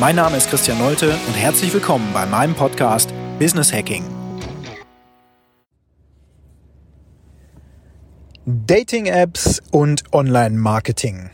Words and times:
Mein 0.00 0.16
Name 0.16 0.38
ist 0.38 0.48
Christian 0.48 0.78
Nolte 0.78 1.10
und 1.10 1.34
herzlich 1.34 1.74
willkommen 1.74 2.08
bei 2.14 2.24
meinem 2.24 2.54
Podcast 2.54 3.12
Business 3.38 3.70
Hacking. 3.70 4.02
Dating-Apps 8.46 9.60
und 9.70 10.04
Online-Marketing. 10.14 11.28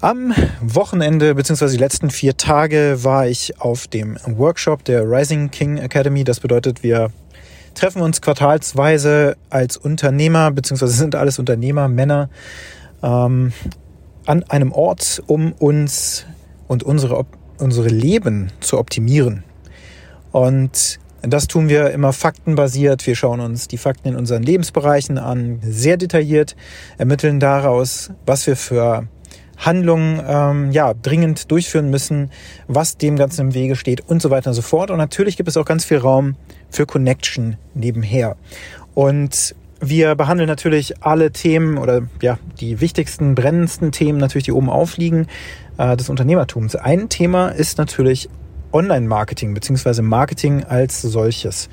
Am 0.00 0.34
Wochenende 0.60 1.36
bzw. 1.36 1.68
die 1.68 1.76
letzten 1.76 2.10
vier 2.10 2.36
Tage 2.36 3.04
war 3.04 3.28
ich 3.28 3.60
auf 3.60 3.86
dem 3.86 4.18
Workshop 4.26 4.84
der 4.84 5.08
Rising 5.08 5.52
King 5.52 5.78
Academy. 5.78 6.24
Das 6.24 6.40
bedeutet, 6.40 6.82
wir 6.82 7.12
treffen 7.76 8.02
uns 8.02 8.22
quartalsweise 8.22 9.36
als 9.50 9.76
Unternehmer 9.76 10.50
bzw. 10.50 10.86
sind 10.86 11.14
alles 11.14 11.38
Unternehmer, 11.38 11.86
Männer 11.86 12.28
ähm, 13.04 13.52
an 14.26 14.42
einem 14.48 14.72
Ort, 14.72 15.22
um 15.28 15.52
uns 15.52 16.26
und 16.68 16.82
unsere, 16.82 17.26
unsere 17.58 17.88
Leben 17.88 18.50
zu 18.60 18.78
optimieren. 18.78 19.44
Und 20.32 20.98
das 21.22 21.46
tun 21.46 21.68
wir 21.68 21.90
immer 21.90 22.12
faktenbasiert. 22.12 23.06
Wir 23.06 23.14
schauen 23.14 23.40
uns 23.40 23.68
die 23.68 23.78
Fakten 23.78 24.08
in 24.08 24.16
unseren 24.16 24.42
Lebensbereichen 24.42 25.18
an, 25.18 25.60
sehr 25.62 25.96
detailliert, 25.96 26.56
ermitteln 26.98 27.40
daraus, 27.40 28.10
was 28.26 28.46
wir 28.46 28.56
für 28.56 29.08
Handlungen 29.56 30.20
ähm, 30.26 30.72
ja, 30.72 30.92
dringend 30.94 31.50
durchführen 31.50 31.90
müssen, 31.90 32.30
was 32.66 32.96
dem 32.98 33.16
Ganzen 33.16 33.42
im 33.42 33.54
Wege 33.54 33.76
steht 33.76 34.02
und 34.08 34.20
so 34.20 34.30
weiter 34.30 34.50
und 34.50 34.54
so 34.54 34.62
fort. 34.62 34.90
Und 34.90 34.98
natürlich 34.98 35.36
gibt 35.36 35.48
es 35.48 35.56
auch 35.56 35.64
ganz 35.64 35.84
viel 35.84 35.98
Raum 35.98 36.36
für 36.70 36.86
Connection 36.86 37.56
nebenher. 37.74 38.36
Und 38.94 39.54
wir 39.88 40.14
behandeln 40.14 40.48
natürlich 40.48 41.02
alle 41.02 41.32
Themen 41.32 41.78
oder 41.78 42.02
ja, 42.22 42.38
die 42.60 42.80
wichtigsten, 42.80 43.34
brennendsten 43.34 43.92
Themen 43.92 44.18
natürlich, 44.18 44.44
die 44.44 44.52
oben 44.52 44.70
aufliegen, 44.70 45.26
äh, 45.78 45.96
des 45.96 46.08
Unternehmertums. 46.08 46.76
Ein 46.76 47.08
Thema 47.08 47.48
ist 47.48 47.78
natürlich 47.78 48.28
Online-Marketing 48.72 49.54
beziehungsweise 49.54 50.02
Marketing 50.02 50.64
als 50.64 51.00
solches. 51.02 51.68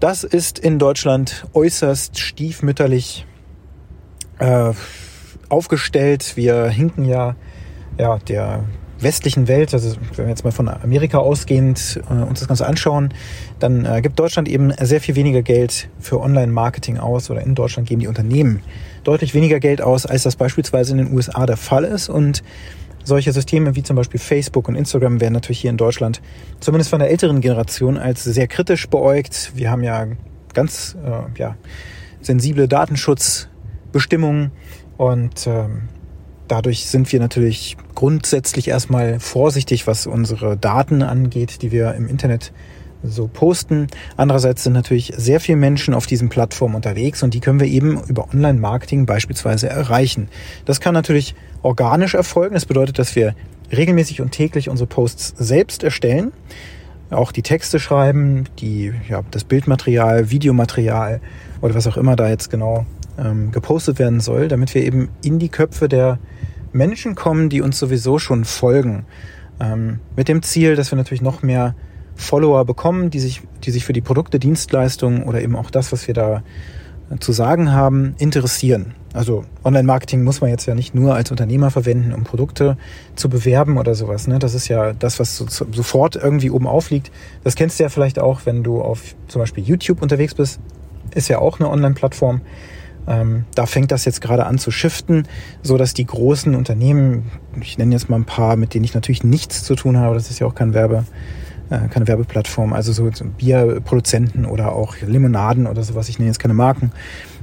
Das 0.00 0.24
ist 0.24 0.58
in 0.58 0.78
Deutschland 0.78 1.46
äußerst 1.52 2.18
stiefmütterlich 2.18 3.26
äh, 4.38 4.72
aufgestellt. 5.48 6.32
Wir 6.36 6.68
hinken 6.68 7.04
ja, 7.04 7.36
ja 7.98 8.18
der 8.18 8.64
westlichen 9.02 9.48
Welt, 9.48 9.74
also 9.74 9.96
wenn 10.14 10.26
wir 10.26 10.28
jetzt 10.28 10.44
mal 10.44 10.50
von 10.50 10.68
Amerika 10.68 11.18
ausgehend 11.18 12.00
äh, 12.08 12.12
uns 12.12 12.40
das 12.40 12.48
Ganze 12.48 12.66
anschauen, 12.66 13.12
dann 13.58 13.84
äh, 13.84 14.00
gibt 14.02 14.18
Deutschland 14.18 14.48
eben 14.48 14.72
sehr 14.80 15.00
viel 15.00 15.14
weniger 15.14 15.42
Geld 15.42 15.88
für 16.00 16.20
Online-Marketing 16.20 16.98
aus 16.98 17.30
oder 17.30 17.42
in 17.42 17.54
Deutschland 17.54 17.88
geben 17.88 18.00
die 18.00 18.08
Unternehmen 18.08 18.62
deutlich 19.04 19.34
weniger 19.34 19.60
Geld 19.60 19.82
aus, 19.82 20.06
als 20.06 20.22
das 20.22 20.36
beispielsweise 20.36 20.92
in 20.92 20.98
den 20.98 21.12
USA 21.12 21.46
der 21.46 21.56
Fall 21.56 21.84
ist 21.84 22.08
und 22.08 22.42
solche 23.04 23.32
Systeme 23.32 23.74
wie 23.74 23.82
zum 23.82 23.96
Beispiel 23.96 24.20
Facebook 24.20 24.68
und 24.68 24.76
Instagram 24.76 25.20
werden 25.20 25.34
natürlich 25.34 25.60
hier 25.60 25.70
in 25.70 25.76
Deutschland 25.76 26.22
zumindest 26.60 26.90
von 26.90 27.00
der 27.00 27.10
älteren 27.10 27.40
Generation 27.40 27.98
als 27.98 28.22
sehr 28.22 28.46
kritisch 28.46 28.88
beäugt. 28.88 29.52
Wir 29.54 29.70
haben 29.70 29.82
ja 29.82 30.06
ganz 30.54 30.96
äh, 31.04 31.38
ja, 31.38 31.56
sensible 32.20 32.68
Datenschutzbestimmungen 32.68 34.52
und 34.96 35.46
ähm, 35.46 35.82
dadurch 36.48 36.86
sind 36.86 37.12
wir 37.12 37.20
natürlich 37.20 37.76
grundsätzlich 37.94 38.68
erstmal 38.68 39.20
vorsichtig, 39.20 39.86
was 39.86 40.06
unsere 40.06 40.56
Daten 40.56 41.02
angeht, 41.02 41.62
die 41.62 41.72
wir 41.72 41.94
im 41.94 42.08
Internet 42.08 42.52
so 43.02 43.28
posten. 43.28 43.88
Andererseits 44.16 44.62
sind 44.62 44.72
natürlich 44.72 45.12
sehr 45.16 45.40
viele 45.40 45.58
Menschen 45.58 45.94
auf 45.94 46.06
diesen 46.06 46.28
Plattformen 46.28 46.74
unterwegs 46.74 47.22
und 47.22 47.34
die 47.34 47.40
können 47.40 47.60
wir 47.60 47.66
eben 47.66 48.00
über 48.04 48.28
Online-Marketing 48.32 49.06
beispielsweise 49.06 49.68
erreichen. 49.68 50.28
Das 50.64 50.80
kann 50.80 50.94
natürlich 50.94 51.34
organisch 51.62 52.14
erfolgen. 52.14 52.54
Das 52.54 52.66
bedeutet, 52.66 52.98
dass 52.98 53.16
wir 53.16 53.34
regelmäßig 53.72 54.20
und 54.20 54.32
täglich 54.32 54.68
unsere 54.68 54.86
Posts 54.86 55.34
selbst 55.38 55.82
erstellen, 55.82 56.32
auch 57.10 57.32
die 57.32 57.42
Texte 57.42 57.80
schreiben, 57.80 58.44
die, 58.58 58.92
ja, 59.08 59.22
das 59.30 59.44
Bildmaterial, 59.44 60.30
Videomaterial 60.30 61.20
oder 61.60 61.74
was 61.74 61.86
auch 61.86 61.96
immer 61.96 62.16
da 62.16 62.28
jetzt 62.28 62.50
genau 62.50 62.86
ähm, 63.18 63.52
gepostet 63.52 63.98
werden 63.98 64.20
soll, 64.20 64.48
damit 64.48 64.74
wir 64.74 64.82
eben 64.82 65.10
in 65.22 65.38
die 65.38 65.48
Köpfe 65.48 65.88
der 65.88 66.18
Menschen 66.72 67.14
kommen, 67.14 67.48
die 67.48 67.60
uns 67.60 67.78
sowieso 67.78 68.18
schon 68.18 68.44
folgen. 68.44 69.04
Ähm, 69.60 70.00
mit 70.16 70.28
dem 70.28 70.42
Ziel, 70.42 70.76
dass 70.76 70.90
wir 70.90 70.96
natürlich 70.96 71.22
noch 71.22 71.42
mehr 71.42 71.74
Follower 72.14 72.64
bekommen, 72.64 73.10
die 73.10 73.20
sich, 73.20 73.42
die 73.64 73.70
sich 73.70 73.84
für 73.84 73.92
die 73.92 74.00
Produkte, 74.00 74.38
Dienstleistungen 74.38 75.24
oder 75.24 75.42
eben 75.42 75.56
auch 75.56 75.70
das, 75.70 75.92
was 75.92 76.06
wir 76.06 76.14
da 76.14 76.42
zu 77.20 77.32
sagen 77.32 77.72
haben, 77.72 78.14
interessieren. 78.18 78.94
Also 79.12 79.44
Online-Marketing 79.64 80.22
muss 80.22 80.40
man 80.40 80.48
jetzt 80.48 80.64
ja 80.66 80.74
nicht 80.74 80.94
nur 80.94 81.14
als 81.14 81.30
Unternehmer 81.30 81.70
verwenden, 81.70 82.12
um 82.14 82.24
Produkte 82.24 82.78
zu 83.14 83.28
bewerben 83.28 83.76
oder 83.76 83.94
sowas. 83.94 84.26
Ne? 84.26 84.38
Das 84.38 84.54
ist 84.54 84.68
ja 84.68 84.94
das, 84.94 85.20
was 85.20 85.36
so, 85.36 85.46
sofort 85.46 86.16
irgendwie 86.16 86.50
oben 86.50 86.66
aufliegt. 86.66 87.10
Das 87.44 87.54
kennst 87.54 87.78
du 87.78 87.82
ja 87.82 87.90
vielleicht 87.90 88.18
auch, 88.18 88.42
wenn 88.44 88.62
du 88.62 88.80
auf 88.80 89.14
zum 89.28 89.40
Beispiel 89.42 89.64
YouTube 89.64 90.00
unterwegs 90.00 90.34
bist. 90.34 90.60
Ist 91.14 91.28
ja 91.28 91.38
auch 91.38 91.60
eine 91.60 91.68
Online-Plattform. 91.68 92.40
Ähm, 93.06 93.44
da 93.54 93.66
fängt 93.66 93.90
das 93.90 94.04
jetzt 94.04 94.20
gerade 94.20 94.46
an 94.46 94.58
zu 94.58 94.70
shiften, 94.70 95.26
so 95.62 95.76
dass 95.76 95.94
die 95.94 96.06
großen 96.06 96.54
Unternehmen, 96.54 97.30
ich 97.60 97.78
nenne 97.78 97.92
jetzt 97.92 98.08
mal 98.08 98.16
ein 98.16 98.24
paar, 98.24 98.56
mit 98.56 98.74
denen 98.74 98.84
ich 98.84 98.94
natürlich 98.94 99.24
nichts 99.24 99.64
zu 99.64 99.74
tun 99.74 99.96
habe, 99.96 100.14
das 100.14 100.30
ist 100.30 100.38
ja 100.38 100.46
auch 100.46 100.54
kein 100.54 100.72
Werbe, 100.72 101.04
äh, 101.70 101.88
keine 101.88 102.06
Werbeplattform, 102.06 102.72
also 102.72 102.92
so 102.92 103.10
Bierproduzenten 103.36 104.44
oder 104.44 104.72
auch 104.72 104.96
Limonaden 105.00 105.66
oder 105.66 105.82
sowas, 105.82 106.08
ich 106.08 106.18
nenne 106.18 106.30
jetzt 106.30 106.38
keine 106.38 106.54
Marken, 106.54 106.92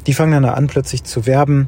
die 0.08 0.14
fangen 0.14 0.32
dann 0.32 0.46
an 0.46 0.68
plötzlich 0.68 1.04
zu 1.04 1.26
werben. 1.26 1.68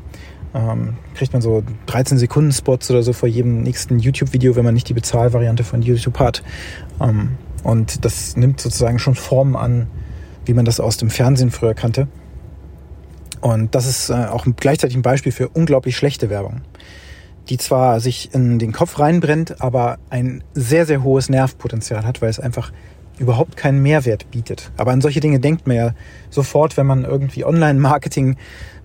Ähm, 0.53 0.95
kriegt 1.15 1.31
man 1.31 1.41
so 1.41 1.63
13 1.85 2.17
Sekunden 2.17 2.51
Spots 2.51 2.91
oder 2.91 3.03
so 3.03 3.13
vor 3.13 3.29
jedem 3.29 3.61
nächsten 3.61 3.99
YouTube-Video, 3.99 4.57
wenn 4.57 4.65
man 4.65 4.73
nicht 4.73 4.89
die 4.89 4.93
Bezahlvariante 4.93 5.63
von 5.63 5.81
YouTube 5.81 6.19
hat. 6.19 6.43
Ähm, 6.99 7.37
und 7.63 8.03
das 8.03 8.35
nimmt 8.35 8.59
sozusagen 8.59 8.99
schon 8.99 9.15
Formen 9.15 9.55
an, 9.55 9.87
wie 10.45 10.53
man 10.53 10.65
das 10.65 10.81
aus 10.81 10.97
dem 10.97 11.09
Fernsehen 11.09 11.51
früher 11.51 11.73
kannte. 11.73 12.09
Und 13.41 13.73
das 13.75 13.85
ist 13.87 14.09
äh, 14.09 14.13
auch 14.13 14.45
gleichzeitig 14.55 14.95
ein 14.95 15.01
Beispiel 15.01 15.31
für 15.31 15.49
unglaublich 15.49 15.97
schlechte 15.97 16.29
Werbung, 16.29 16.61
die 17.49 17.57
zwar 17.57 17.99
sich 17.99 18.33
in 18.33 18.59
den 18.59 18.71
Kopf 18.71 18.99
reinbrennt, 18.99 19.61
aber 19.61 19.97
ein 20.09 20.43
sehr, 20.53 20.85
sehr 20.85 21.03
hohes 21.03 21.27
Nervpotenzial 21.27 22.05
hat, 22.05 22.21
weil 22.21 22.29
es 22.29 22.39
einfach 22.39 22.71
überhaupt 23.17 23.57
keinen 23.57 23.81
Mehrwert 23.81 24.31
bietet. 24.31 24.71
Aber 24.77 24.91
an 24.91 25.01
solche 25.01 25.19
Dinge 25.19 25.39
denkt 25.39 25.67
man 25.67 25.75
ja 25.75 25.93
sofort, 26.29 26.77
wenn 26.77 26.87
man 26.87 27.03
irgendwie 27.03 27.45
Online-Marketing 27.45 28.37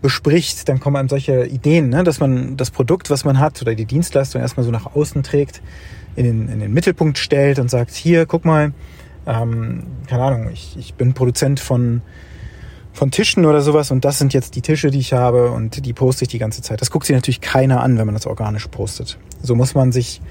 bespricht, 0.03 0.69
dann 0.69 0.79
kommen 0.79 0.97
einem 0.97 1.09
solche 1.09 1.47
Ideen, 1.47 1.89
ne? 1.89 2.05
dass 2.05 2.21
man 2.21 2.57
das 2.57 2.71
Produkt, 2.71 3.09
was 3.09 3.25
man 3.25 3.39
hat 3.39 3.61
oder 3.63 3.75
die 3.75 3.87
Dienstleistung 3.87 4.41
erstmal 4.41 4.65
so 4.65 4.71
nach 4.71 4.95
außen 4.95 5.23
trägt, 5.23 5.63
in 6.17 6.25
den, 6.25 6.49
in 6.49 6.61
den 6.61 6.73
Mittelpunkt 6.73 7.19
stellt 7.19 7.59
und 7.59 7.71
sagt, 7.71 7.93
hier, 7.93 8.27
guck 8.27 8.45
mal, 8.45 8.73
ähm, 9.27 9.85
keine 10.07 10.23
Ahnung, 10.23 10.51
ich, 10.53 10.77
ich 10.79 10.95
bin 10.95 11.15
Produzent 11.15 11.61
von 11.61 12.03
von 12.97 13.11
Tischen 13.11 13.45
oder 13.45 13.61
sowas 13.61 13.91
und 13.91 14.07
das 14.07 14.19
sind 14.19 14.33
jetzt 14.33 14.57
die 14.57 14.63
Tische, 14.63 14.91
die 14.91 14.99
ich 14.99 15.13
habe 15.13 15.51
und 15.51 15.85
die 15.85 15.93
poste 15.93 16.25
ich 16.25 16.29
die 16.29 16.39
ganze 16.39 16.63
Zeit. 16.63 16.81
Das 16.81 16.91
guckt 16.91 17.07
sich 17.07 17.15
natürlich 17.15 17.43
keiner 17.43 17.83
an, 17.83 17.99
wenn 17.99 18.07
man 18.07 18.15
das 18.15 18.27
organisch 18.27 18.67
postet. 18.69 19.19
So 19.43 19.55
muss 19.55 19.75
man 19.75 19.93
sich, 19.93 20.23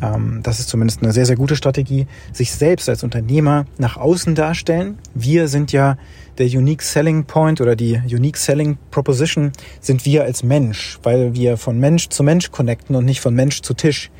ähm, 0.00 0.38
das 0.44 0.60
ist 0.60 0.68
zumindest 0.68 1.02
eine 1.02 1.12
sehr, 1.12 1.26
sehr 1.26 1.34
gute 1.34 1.56
Strategie, 1.56 2.06
sich 2.32 2.52
selbst 2.52 2.88
als 2.88 3.02
Unternehmer 3.02 3.66
nach 3.76 3.96
außen 3.96 4.36
darstellen. 4.36 4.98
Wir 5.14 5.48
sind 5.48 5.72
ja 5.72 5.96
der 6.38 6.46
Unique 6.46 6.82
Selling 6.82 7.24
Point 7.24 7.60
oder 7.60 7.74
die 7.74 8.00
Unique 8.06 8.36
Selling 8.36 8.78
Proposition 8.92 9.50
sind 9.80 10.04
wir 10.04 10.22
als 10.22 10.44
Mensch, 10.44 11.00
weil 11.02 11.34
wir 11.34 11.56
von 11.56 11.80
Mensch 11.80 12.08
zu 12.08 12.22
Mensch 12.22 12.52
connecten 12.52 12.94
und 12.94 13.04
nicht 13.04 13.20
von 13.20 13.34
Mensch 13.34 13.62
zu 13.62 13.74
Tisch. 13.74 14.12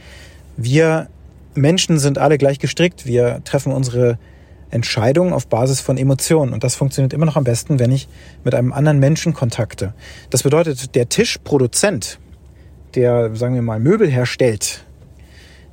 Wir 0.57 1.07
Menschen 1.55 2.01
sind 2.01 2.19
alle 2.19 2.37
gleich 2.37 2.59
gestrickt. 2.59 3.07
Wir 3.07 3.43
treffen 3.45 3.73
unsere 3.73 4.19
Entscheidungen 4.73 5.33
auf 5.33 5.47
Basis 5.47 5.81
von 5.81 5.97
Emotionen. 5.97 6.53
Und 6.53 6.65
das 6.65 6.75
funktioniert 6.75 7.13
immer 7.13 7.27
noch 7.27 7.37
am 7.37 7.45
besten, 7.45 7.79
wenn 7.79 7.93
ich 7.93 8.09
mit 8.43 8.55
einem 8.55 8.73
anderen 8.73 8.99
Menschen 8.99 9.35
kontakte. 9.35 9.95
Das 10.31 10.43
bedeutet, 10.43 10.95
der 10.95 11.09
Tischproduzent, 11.09 12.19
der, 12.95 13.37
sagen 13.37 13.55
wir 13.55 13.63
mal, 13.63 13.79
Möbel 13.79 14.11
herstellt, 14.11 14.85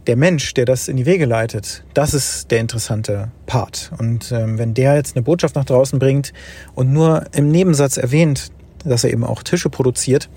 der 0.06 0.16
Mensch, 0.16 0.54
der 0.54 0.66
das 0.66 0.88
in 0.88 0.98
die 0.98 1.06
Wege 1.06 1.25
leitet, 1.25 1.84
das 1.94 2.13
ist 2.13 2.51
der 2.51 2.60
interessante 2.60 3.31
Part. 3.46 3.92
Und 3.98 4.31
ähm, 4.31 4.57
wenn 4.57 4.74
der 4.74 4.96
jetzt 4.96 5.16
eine 5.16 5.24
Botschaft 5.24 5.56
nach 5.56 5.66
draußen 5.66 6.00
bringt 6.00 6.34
und 6.75 6.92
nur 6.92 7.25
im 7.34 7.50
Nebensatz 7.50 7.98
erwähnt, 7.98 8.51
dass 8.86 9.04
er 9.04 9.12
eben 9.12 9.24
auch 9.24 9.44
Tische 9.44 9.69
produziert, 9.69 10.30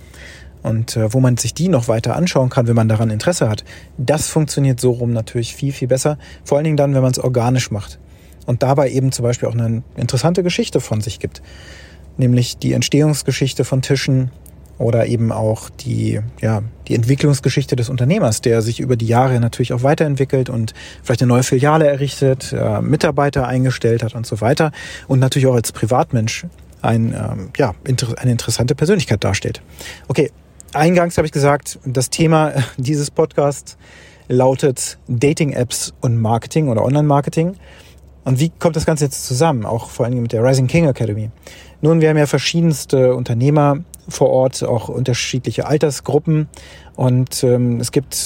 und 0.62 0.97
äh, 0.97 1.12
wo 1.12 1.19
man 1.19 1.37
sich 1.37 1.55
die 1.55 1.69
noch 1.69 1.88
weiter 1.88 2.14
anschauen 2.14 2.49
kann, 2.49 2.69
wenn 2.69 2.76
man 2.76 2.88
daran 2.88 3.11
Interesse 3.11 3.49
hat, 3.49 3.64
das 3.99 4.29
funktioniert 4.29 4.79
so 4.79 4.93
rum 4.93 5.12
natürlich 5.12 5.56
viel, 5.56 5.73
viel 5.73 5.88
besser. 5.88 6.19
Vor 6.44 6.56
allen 6.56 6.64
Dingen 6.64 6.76
dann, 6.76 6.94
wenn 6.94 7.03
man 7.03 7.11
es 7.11 7.19
organisch 7.19 7.73
macht 7.73 7.99
und 8.47 8.62
dabei 8.62 8.91
eben 8.91 9.12
zum 9.12 9.25
Beispiel 9.25 9.49
auch 9.49 9.55
eine 9.55 9.83
interessante 9.97 10.43
Geschichte 10.43 10.81
von 10.81 11.00
sich 11.00 11.19
gibt, 11.19 11.43
nämlich 12.17 12.59
die 12.59 12.73
Entstehungsgeschichte 12.73 13.65
von 13.65 13.83
Tischen 13.83 14.31
oder 14.79 15.06
eben 15.06 15.31
auch 15.31 15.71
die, 15.71 16.21
ja, 16.41 16.62
die 16.89 16.94
Entwicklungsgeschichte 16.94 17.77
des 17.77 17.89
Unternehmers, 17.89 18.41
der 18.41 18.62
sich 18.62 18.81
über 18.81 18.97
die 18.97 19.06
Jahre 19.06 19.39
natürlich 19.39 19.73
auch 19.73 19.83
weiterentwickelt 19.83 20.50
und 20.50 20.75
vielleicht 21.03 21.23
eine 21.23 21.29
neue 21.29 21.43
Filiale 21.44 21.87
errichtet, 21.87 22.53
äh, 22.53 22.81
Mitarbeiter 22.81 23.47
eingestellt 23.47 24.03
hat 24.03 24.15
und 24.15 24.27
so 24.27 24.41
weiter 24.41 24.73
und 25.06 25.21
natürlich 25.21 25.47
auch 25.47 25.55
als 25.55 25.73
Privatmensch 25.73 26.47
ein, 26.81 27.15
ähm, 27.15 27.50
ja, 27.56 27.75
inter 27.85 28.19
eine 28.19 28.33
interessante 28.33 28.75
Persönlichkeit 28.75 29.23
darstellt. 29.23 29.62
Okay, 30.09 30.33
eingangs 30.73 31.17
habe 31.17 31.27
ich 31.27 31.33
gesagt, 31.33 31.79
das 31.85 32.11
Thema 32.11 32.53
dieses 32.77 33.11
Podcasts 33.11 33.77
lautet 34.29 34.99
Dating-Apps 35.09 35.95
und 36.00 36.21
Marketing 36.21 36.69
oder 36.69 36.85
Online-Marketing. 36.85 37.55
Und 38.25 38.39
wie 38.39 38.51
kommt 38.51 38.77
das 38.77 38.87
Ganze 38.87 39.05
jetzt 39.05 39.27
zusammen, 39.27 39.67
auch 39.67 39.91
vor 39.91 40.07
allem 40.07 40.23
mit 40.23 40.33
der 40.33 40.45
Rising 40.45 40.69
King 40.69 40.87
Academy? 40.89 41.31
Nun, 41.81 42.01
wir 42.01 42.09
haben 42.09 42.19
ja 42.19 42.27
verschiedenste 42.27 43.15
Unternehmer 43.15 43.79
vor 44.09 44.31
Ort, 44.31 44.63
auch 44.63 44.89
unterschiedliche 44.89 45.67
Altersgruppen. 45.67 46.49
Und 46.95 47.43
ähm, 47.43 47.81
es 47.81 47.91
gibt 47.91 48.17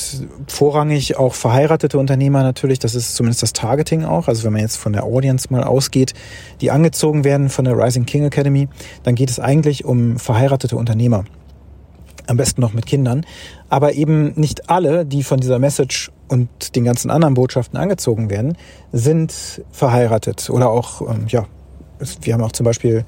vorrangig 0.49 1.17
auch 1.17 1.35
verheiratete 1.35 1.99
Unternehmer 1.99 2.43
natürlich, 2.43 2.79
das 2.79 2.95
ist 2.95 3.15
zumindest 3.15 3.43
das 3.43 3.53
Targeting 3.53 4.05
auch. 4.05 4.29
Also 4.29 4.45
wenn 4.45 4.53
man 4.53 4.63
jetzt 4.63 4.77
von 4.77 4.93
der 4.93 5.05
Audience 5.05 5.49
mal 5.51 5.65
ausgeht, 5.65 6.15
die 6.61 6.71
angezogen 6.71 7.25
werden 7.25 7.49
von 7.49 7.65
der 7.65 7.79
Rising 7.79 8.07
King 8.07 8.25
Academy, 8.25 8.69
dann 9.05 9.15
geht 9.15 9.31
es 9.31 9.41
eigentlich 9.41 9.85
um 9.85 10.19
verheiratete 10.19 10.77
Unternehmer. 10.77 11.25
Am 12.27 12.37
besten 12.37 12.61
noch 12.61 12.73
mit 12.73 12.87
Kindern. 12.87 13.25
Aber 13.69 13.93
eben 13.93 14.33
nicht 14.35 14.69
alle, 14.69 15.07
die 15.07 15.23
von 15.23 15.39
dieser 15.39 15.61
Message 15.61 16.11
und 16.28 16.75
den 16.76 16.84
ganzen 16.84 17.11
anderen 17.11 17.34
Botschaften 17.34 17.78
angezogen 17.78 18.31
werden, 18.31 18.56
sind 18.93 19.62
verheiratet. 19.70 20.50
Oder 20.50 20.70
auch, 20.70 21.02
ähm, 21.02 21.26
ja, 21.28 21.46
wir 22.23 22.34
haben 22.34 22.43
auch 22.43 22.52
zum 22.52 22.64
Beispiel 22.64 23.05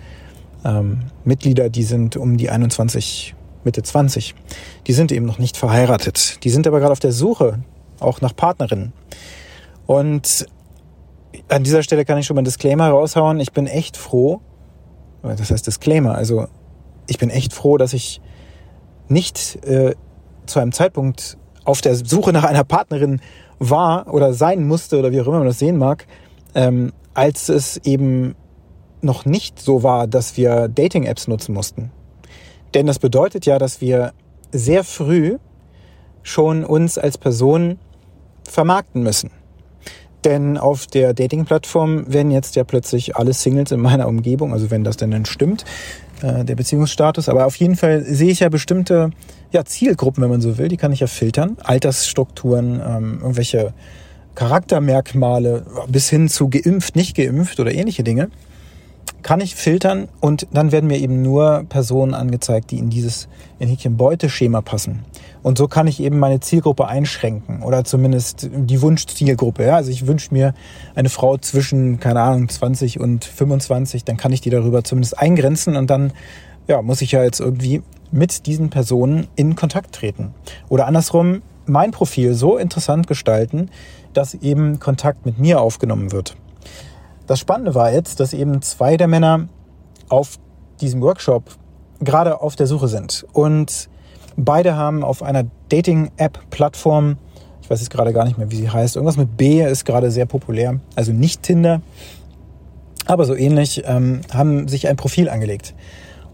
ähm, 0.64 1.00
Mitglieder, 1.24 1.68
die 1.68 1.82
sind 1.82 2.16
um 2.16 2.36
die 2.36 2.50
21, 2.50 3.34
Mitte 3.64 3.82
20. 3.82 4.34
Die 4.86 4.92
sind 4.92 5.12
eben 5.12 5.26
noch 5.26 5.38
nicht 5.38 5.56
verheiratet. 5.56 6.44
Die 6.44 6.50
sind 6.50 6.66
aber 6.66 6.80
gerade 6.80 6.92
auf 6.92 7.00
der 7.00 7.12
Suche 7.12 7.60
auch 8.00 8.20
nach 8.20 8.34
Partnerinnen. 8.34 8.92
Und 9.86 10.46
an 11.48 11.64
dieser 11.64 11.82
Stelle 11.82 12.04
kann 12.04 12.18
ich 12.18 12.26
schon 12.26 12.34
mal 12.34 12.42
ein 12.42 12.44
Disclaimer 12.44 12.88
raushauen. 12.88 13.40
Ich 13.40 13.52
bin 13.52 13.66
echt 13.66 13.96
froh, 13.96 14.40
das 15.22 15.50
heißt 15.50 15.66
Disclaimer, 15.66 16.14
also 16.14 16.46
ich 17.06 17.18
bin 17.18 17.30
echt 17.30 17.52
froh, 17.52 17.78
dass 17.78 17.92
ich 17.92 18.20
nicht 19.08 19.56
äh, 19.64 19.94
zu 20.46 20.60
einem 20.60 20.72
Zeitpunkt 20.72 21.38
auf 21.68 21.82
der 21.82 21.94
Suche 21.94 22.32
nach 22.32 22.44
einer 22.44 22.64
Partnerin 22.64 23.20
war 23.58 24.12
oder 24.12 24.32
sein 24.32 24.66
musste 24.66 24.98
oder 24.98 25.12
wie 25.12 25.20
auch 25.20 25.26
immer 25.26 25.38
man 25.38 25.46
das 25.46 25.58
sehen 25.58 25.76
mag, 25.76 26.06
ähm, 26.54 26.94
als 27.12 27.50
es 27.50 27.76
eben 27.84 28.34
noch 29.02 29.26
nicht 29.26 29.60
so 29.60 29.82
war, 29.82 30.06
dass 30.06 30.38
wir 30.38 30.68
Dating-Apps 30.68 31.28
nutzen 31.28 31.52
mussten. 31.52 31.92
Denn 32.72 32.86
das 32.86 32.98
bedeutet 32.98 33.44
ja, 33.44 33.58
dass 33.58 33.82
wir 33.82 34.14
sehr 34.50 34.82
früh 34.82 35.36
schon 36.22 36.64
uns 36.64 36.96
als 36.96 37.18
Person 37.18 37.78
vermarkten 38.48 39.02
müssen. 39.02 39.30
Denn 40.24 40.58
auf 40.58 40.86
der 40.86 41.14
Dating-Plattform 41.14 42.12
werden 42.12 42.30
jetzt 42.30 42.56
ja 42.56 42.64
plötzlich 42.64 43.16
alle 43.16 43.32
Singles 43.32 43.70
in 43.70 43.80
meiner 43.80 44.08
Umgebung, 44.08 44.52
also 44.52 44.70
wenn 44.70 44.84
das 44.84 44.96
denn 44.96 45.10
dann 45.10 45.26
stimmt, 45.26 45.64
äh, 46.22 46.44
der 46.44 46.56
Beziehungsstatus. 46.56 47.28
Aber 47.28 47.46
auf 47.46 47.56
jeden 47.56 47.76
Fall 47.76 48.02
sehe 48.02 48.30
ich 48.30 48.40
ja 48.40 48.48
bestimmte 48.48 49.10
ja, 49.52 49.64
Zielgruppen, 49.64 50.22
wenn 50.22 50.30
man 50.30 50.40
so 50.40 50.58
will, 50.58 50.68
die 50.68 50.76
kann 50.76 50.92
ich 50.92 51.00
ja 51.00 51.06
filtern. 51.06 51.56
Altersstrukturen, 51.62 52.80
ähm, 52.84 53.18
irgendwelche 53.20 53.72
Charaktermerkmale 54.34 55.64
bis 55.88 56.08
hin 56.08 56.28
zu 56.28 56.48
geimpft, 56.48 56.96
nicht 56.96 57.16
geimpft 57.16 57.58
oder 57.60 57.72
ähnliche 57.72 58.02
Dinge 58.02 58.28
kann 59.22 59.40
ich 59.40 59.54
filtern 59.54 60.08
und 60.20 60.46
dann 60.52 60.72
werden 60.72 60.86
mir 60.86 60.98
eben 60.98 61.22
nur 61.22 61.64
Personen 61.68 62.14
angezeigt, 62.14 62.70
die 62.70 62.78
in 62.78 62.90
dieses 62.90 63.28
in 63.58 63.68
Häkchen 63.68 63.96
Beuteschema 63.96 64.60
passen. 64.60 65.04
Und 65.42 65.58
so 65.58 65.68
kann 65.68 65.86
ich 65.86 66.00
eben 66.00 66.18
meine 66.18 66.40
Zielgruppe 66.40 66.88
einschränken 66.88 67.62
oder 67.62 67.84
zumindest 67.84 68.48
die 68.52 68.80
Wunschzielgruppe. 68.82 69.64
Ja? 69.64 69.76
Also 69.76 69.90
ich 69.90 70.06
wünsche 70.06 70.32
mir 70.32 70.54
eine 70.94 71.08
Frau 71.08 71.36
zwischen, 71.38 72.00
keine 72.00 72.20
Ahnung, 72.20 72.48
20 72.48 73.00
und 73.00 73.24
25, 73.24 74.04
dann 74.04 74.16
kann 74.16 74.32
ich 74.32 74.40
die 74.40 74.50
darüber 74.50 74.84
zumindest 74.84 75.18
eingrenzen 75.18 75.76
und 75.76 75.90
dann 75.90 76.12
ja, 76.66 76.82
muss 76.82 77.00
ich 77.00 77.12
ja 77.12 77.22
jetzt 77.22 77.40
irgendwie 77.40 77.82
mit 78.10 78.46
diesen 78.46 78.70
Personen 78.70 79.26
in 79.36 79.56
Kontakt 79.56 79.94
treten. 79.94 80.34
Oder 80.68 80.86
andersrum, 80.86 81.42
mein 81.66 81.90
Profil 81.90 82.34
so 82.34 82.56
interessant 82.56 83.06
gestalten, 83.06 83.70
dass 84.12 84.34
eben 84.34 84.78
Kontakt 84.78 85.26
mit 85.26 85.38
mir 85.38 85.60
aufgenommen 85.60 86.12
wird. 86.12 86.36
Das 87.28 87.38
Spannende 87.38 87.74
war 87.74 87.92
jetzt, 87.92 88.20
dass 88.20 88.32
eben 88.32 88.62
zwei 88.62 88.96
der 88.96 89.06
Männer 89.06 89.48
auf 90.08 90.38
diesem 90.80 91.02
Workshop 91.02 91.44
gerade 92.00 92.40
auf 92.40 92.56
der 92.56 92.66
Suche 92.66 92.88
sind. 92.88 93.26
Und 93.34 93.90
beide 94.36 94.76
haben 94.76 95.04
auf 95.04 95.22
einer 95.22 95.44
Dating-App-Plattform, 95.68 97.18
ich 97.60 97.68
weiß 97.68 97.80
jetzt 97.80 97.90
gerade 97.90 98.14
gar 98.14 98.24
nicht 98.24 98.38
mehr, 98.38 98.50
wie 98.50 98.56
sie 98.56 98.70
heißt, 98.70 98.96
irgendwas 98.96 99.18
mit 99.18 99.36
B 99.36 99.62
ist 99.62 99.84
gerade 99.84 100.10
sehr 100.10 100.24
populär, 100.24 100.80
also 100.96 101.12
nicht 101.12 101.42
Tinder, 101.42 101.82
aber 103.04 103.26
so 103.26 103.34
ähnlich, 103.34 103.82
ähm, 103.84 104.22
haben 104.32 104.66
sich 104.66 104.88
ein 104.88 104.96
Profil 104.96 105.28
angelegt. 105.28 105.74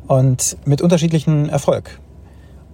Und 0.07 0.57
mit 0.65 0.81
unterschiedlichen 0.81 1.49
Erfolg. 1.49 1.99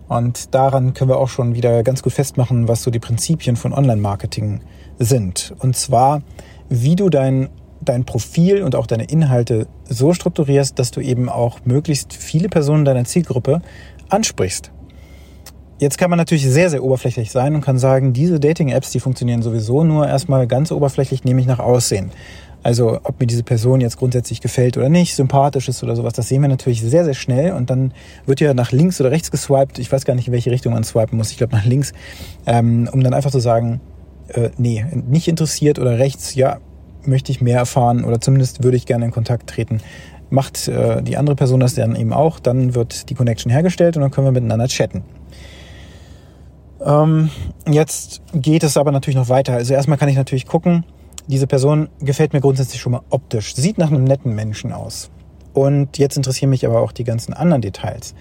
Und 0.08 0.54
daran 0.54 0.92
können 0.92 1.08
wir 1.08 1.16
auch 1.16 1.28
schon 1.28 1.54
wieder 1.54 1.82
ganz 1.84 2.02
gut 2.02 2.12
festmachen, 2.12 2.68
was 2.68 2.82
so 2.82 2.90
die 2.90 2.98
Prinzipien 2.98 3.56
von 3.56 3.72
Online-Marketing 3.72 4.60
sind. 4.98 5.54
Und 5.60 5.74
zwar, 5.74 6.20
wie 6.68 6.96
du 6.96 7.08
dein 7.08 7.48
dein 7.80 8.04
Profil 8.04 8.62
und 8.62 8.74
auch 8.74 8.86
deine 8.86 9.04
Inhalte 9.04 9.66
so 9.88 10.12
strukturierst, 10.12 10.78
dass 10.78 10.90
du 10.90 11.00
eben 11.00 11.28
auch 11.28 11.60
möglichst 11.64 12.12
viele 12.14 12.48
Personen 12.48 12.84
deiner 12.84 13.04
Zielgruppe 13.04 13.62
ansprichst. 14.08 14.70
Jetzt 15.78 15.96
kann 15.96 16.10
man 16.10 16.18
natürlich 16.18 16.46
sehr, 16.46 16.68
sehr 16.68 16.84
oberflächlich 16.84 17.30
sein 17.30 17.54
und 17.54 17.62
kann 17.62 17.78
sagen, 17.78 18.12
diese 18.12 18.38
Dating-Apps, 18.38 18.90
die 18.90 19.00
funktionieren 19.00 19.40
sowieso 19.40 19.82
nur 19.82 20.06
erstmal 20.06 20.46
ganz 20.46 20.72
oberflächlich, 20.72 21.24
nämlich 21.24 21.46
nach 21.46 21.58
Aussehen. 21.58 22.10
Also 22.62 23.00
ob 23.02 23.18
mir 23.18 23.26
diese 23.26 23.42
Person 23.42 23.80
jetzt 23.80 23.96
grundsätzlich 23.96 24.42
gefällt 24.42 24.76
oder 24.76 24.90
nicht, 24.90 25.14
sympathisch 25.14 25.70
ist 25.70 25.82
oder 25.82 25.96
sowas, 25.96 26.12
das 26.12 26.28
sehen 26.28 26.42
wir 26.42 26.48
natürlich 26.48 26.82
sehr, 26.82 27.06
sehr 27.06 27.14
schnell 27.14 27.52
und 27.52 27.70
dann 27.70 27.94
wird 28.26 28.40
ja 28.40 28.52
nach 28.52 28.72
links 28.72 29.00
oder 29.00 29.10
rechts 29.10 29.30
geswiped. 29.30 29.78
Ich 29.78 29.90
weiß 29.90 30.04
gar 30.04 30.14
nicht, 30.14 30.26
in 30.26 30.34
welche 30.34 30.50
Richtung 30.50 30.74
man 30.74 30.84
swipen 30.84 31.16
muss. 31.16 31.30
Ich 31.30 31.38
glaube 31.38 31.56
nach 31.56 31.64
links, 31.64 31.92
ähm, 32.44 32.86
um 32.92 33.02
dann 33.02 33.14
einfach 33.14 33.30
zu 33.30 33.40
sagen, 33.40 33.80
äh, 34.28 34.50
nee, 34.58 34.84
nicht 35.08 35.28
interessiert 35.28 35.78
oder 35.78 35.98
rechts, 35.98 36.34
ja, 36.34 36.58
möchte 37.06 37.32
ich 37.32 37.40
mehr 37.40 37.58
erfahren 37.58 38.04
oder 38.04 38.20
zumindest 38.20 38.62
würde 38.62 38.76
ich 38.76 38.86
gerne 38.86 39.04
in 39.04 39.10
Kontakt 39.10 39.48
treten. 39.48 39.80
Macht 40.30 40.68
äh, 40.68 41.02
die 41.02 41.16
andere 41.16 41.36
Person 41.36 41.60
das 41.60 41.74
dann 41.74 41.96
eben 41.96 42.12
auch, 42.12 42.38
dann 42.38 42.74
wird 42.74 43.10
die 43.10 43.14
Connection 43.14 43.50
hergestellt 43.50 43.96
und 43.96 44.02
dann 44.02 44.10
können 44.10 44.26
wir 44.26 44.32
miteinander 44.32 44.68
chatten. 44.68 45.02
Ähm, 46.84 47.30
jetzt 47.68 48.22
geht 48.32 48.62
es 48.62 48.76
aber 48.76 48.92
natürlich 48.92 49.16
noch 49.16 49.28
weiter. 49.28 49.54
Also 49.54 49.74
erstmal 49.74 49.98
kann 49.98 50.08
ich 50.08 50.16
natürlich 50.16 50.46
gucken, 50.46 50.84
diese 51.26 51.46
Person 51.46 51.88
gefällt 52.00 52.32
mir 52.32 52.40
grundsätzlich 52.40 52.80
schon 52.80 52.92
mal 52.92 53.02
optisch, 53.10 53.54
sieht 53.54 53.78
nach 53.78 53.90
einem 53.90 54.04
netten 54.04 54.34
Menschen 54.34 54.72
aus. 54.72 55.10
Und 55.52 55.98
jetzt 55.98 56.16
interessieren 56.16 56.50
mich 56.50 56.66
aber 56.66 56.80
auch 56.80 56.92
die 56.92 57.04
ganzen 57.04 57.34
anderen 57.34 57.62
Details. 57.62 58.14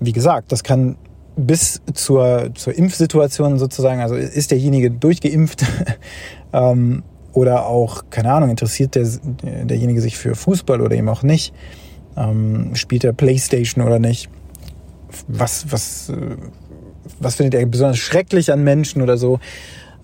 Wie 0.00 0.12
gesagt, 0.12 0.52
das 0.52 0.62
kann 0.62 0.96
bis 1.36 1.82
zur, 1.92 2.50
zur 2.54 2.74
Impfsituation 2.74 3.58
sozusagen, 3.58 4.00
also 4.00 4.14
ist 4.14 4.50
derjenige 4.50 4.90
durchgeimpft, 4.90 5.64
ähm, 6.52 7.02
oder 7.36 7.66
auch, 7.66 8.04
keine 8.08 8.32
Ahnung, 8.32 8.48
interessiert 8.48 8.94
der, 8.94 9.06
derjenige 9.42 10.00
sich 10.00 10.16
für 10.16 10.34
Fußball 10.34 10.80
oder 10.80 10.96
eben 10.96 11.08
auch 11.10 11.22
nicht? 11.22 11.52
Ähm, 12.16 12.74
spielt 12.74 13.04
er 13.04 13.12
Playstation 13.12 13.84
oder 13.84 13.98
nicht? 13.98 14.30
Was, 15.28 15.70
was, 15.70 16.08
äh, 16.08 16.36
was 17.20 17.34
findet 17.34 17.60
er 17.60 17.66
besonders 17.66 17.98
schrecklich 17.98 18.50
an 18.50 18.64
Menschen 18.64 19.02
oder 19.02 19.18
so? 19.18 19.38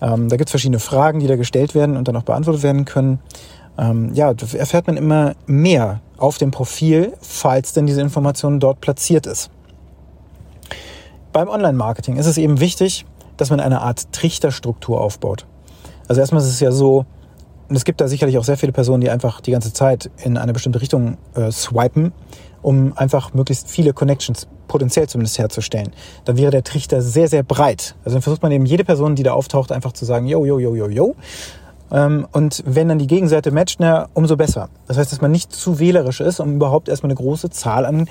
Ähm, 0.03 0.29
da 0.29 0.37
gibt 0.37 0.49
es 0.49 0.53
verschiedene 0.53 0.79
Fragen, 0.79 1.21
die 1.21 1.27
da 1.27 1.37
gestellt 1.37 1.75
werden 1.75 1.97
und 1.97 2.07
dann 2.07 2.17
auch 2.17 2.23
beantwortet 2.23 2.63
werden 2.63 2.85
können. 2.85 3.19
Ähm, 3.79 4.13
ja, 4.13 4.35
da 4.35 4.47
erfährt 4.55 4.87
man 4.87 4.99
immer 4.99 5.35
mehr 5.47 6.03
auf 6.19 6.37
dem 6.37 6.51
Profil, 6.51 7.15
falls 7.23 7.73
denn 7.73 7.87
diese 7.87 8.03
Information 8.03 8.61
dort 8.61 8.83
platziert 8.83 9.27
ist. 9.27 9.51
Beim 11.33 11.49
Online-Marketing 11.49 12.17
ist 12.17 12.27
es 12.27 12.37
eben 12.37 12.61
wichtig, 12.61 13.07
dass 13.39 13.49
man 13.49 13.59
eine 13.59 13.81
Art 13.81 14.13
Trichterstruktur 14.13 15.01
aufbaut. 15.01 15.47
Also 16.09 16.21
erstmal 16.21 16.43
ist 16.43 16.49
es 16.49 16.61
ja 16.61 16.73
so, 16.73 17.07
und 17.73 17.77
es 17.77 17.87
gibt 17.87 18.03
da 18.03 18.07
sicherlich 18.07 18.37
auch 18.37 18.45
sehr 18.45 18.59
viele 18.59 18.71
Personen, 18.71 19.01
die 19.01 19.09
einfach 19.09 19.41
die 19.41 19.51
ganze 19.51 19.73
Zeit 19.73 20.11
in 20.23 20.37
eine 20.37 20.53
bestimmte 20.53 20.83
Richtung 20.83 21.17
äh, 21.35 21.51
swipen, 21.51 22.13
um 22.61 22.93
einfach 22.99 23.33
möglichst 23.33 23.71
viele 23.71 23.95
Connections 23.95 24.47
potenziell 24.69 25.09
zumindest 25.09 25.39
herzustellen. 25.39 25.91
Dann 26.27 26.37
wäre 26.37 26.51
der 26.51 26.65
Trichter 26.65 27.01
sehr, 27.01 27.29
sehr 27.29 27.43
breit. 27.43 27.95
Also 28.05 28.17
dann 28.17 28.21
versucht 28.21 28.43
man 28.43 28.53
eben 28.53 28.67
jede 28.67 28.85
Person, 28.85 29.15
die 29.15 29.23
da 29.23 29.33
auftaucht, 29.33 29.73
einfach 29.73 29.93
zu 29.93 30.05
sagen, 30.05 30.27
yo, 30.27 30.45
yo, 30.45 30.59
yo, 30.59 30.75
yo, 30.75 30.87
yo. 30.91 31.17
Ähm, 31.91 32.27
und 32.33 32.63
wenn 32.67 32.89
dann 32.89 32.99
die 32.99 33.07
Gegenseite 33.07 33.53
matcht, 33.53 33.81
na, 33.81 34.11
umso 34.13 34.37
besser. 34.37 34.69
Das 34.87 34.99
heißt, 34.99 35.11
dass 35.11 35.23
man 35.23 35.31
nicht 35.31 35.51
zu 35.51 35.79
wählerisch 35.79 36.21
ist, 36.21 36.41
um 36.41 36.57
überhaupt 36.57 36.91
erstmal 36.91 37.09
eine 37.09 37.17
große 37.17 37.49
Zahl 37.49 37.87
an 37.87 38.07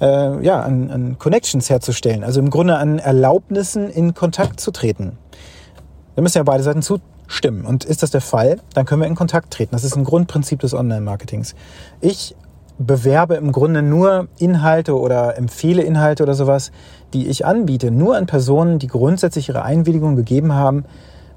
äh, 0.00 0.44
ja, 0.44 0.60
an, 0.60 0.92
an 0.92 1.18
Connections 1.18 1.70
herzustellen. 1.70 2.22
Also 2.22 2.38
im 2.38 2.50
Grunde 2.50 2.76
an 2.76 3.00
Erlaubnissen 3.00 3.90
in 3.90 4.14
Kontakt 4.14 4.60
zu 4.60 4.70
treten. 4.70 5.18
Da 6.14 6.22
müssen 6.22 6.38
ja 6.38 6.44
beide 6.44 6.62
Seiten 6.62 6.82
zustimmen. 7.28 7.64
Und 7.64 7.84
ist 7.84 8.02
das 8.02 8.10
der 8.10 8.20
Fall, 8.20 8.60
dann 8.74 8.86
können 8.86 9.02
wir 9.02 9.08
in 9.08 9.14
Kontakt 9.14 9.52
treten. 9.52 9.72
Das 9.72 9.84
ist 9.84 9.96
ein 9.96 10.04
Grundprinzip 10.04 10.60
des 10.60 10.74
Online-Marketings. 10.74 11.54
Ich 12.00 12.34
bewerbe 12.78 13.36
im 13.36 13.52
Grunde 13.52 13.82
nur 13.82 14.28
Inhalte 14.38 14.98
oder 14.98 15.36
empfehle 15.38 15.82
Inhalte 15.82 16.22
oder 16.22 16.34
sowas, 16.34 16.72
die 17.14 17.26
ich 17.26 17.46
anbiete, 17.46 17.90
nur 17.90 18.16
an 18.16 18.26
Personen, 18.26 18.78
die 18.78 18.86
grundsätzlich 18.86 19.48
ihre 19.48 19.62
Einwilligung 19.62 20.14
gegeben 20.14 20.52
haben, 20.52 20.84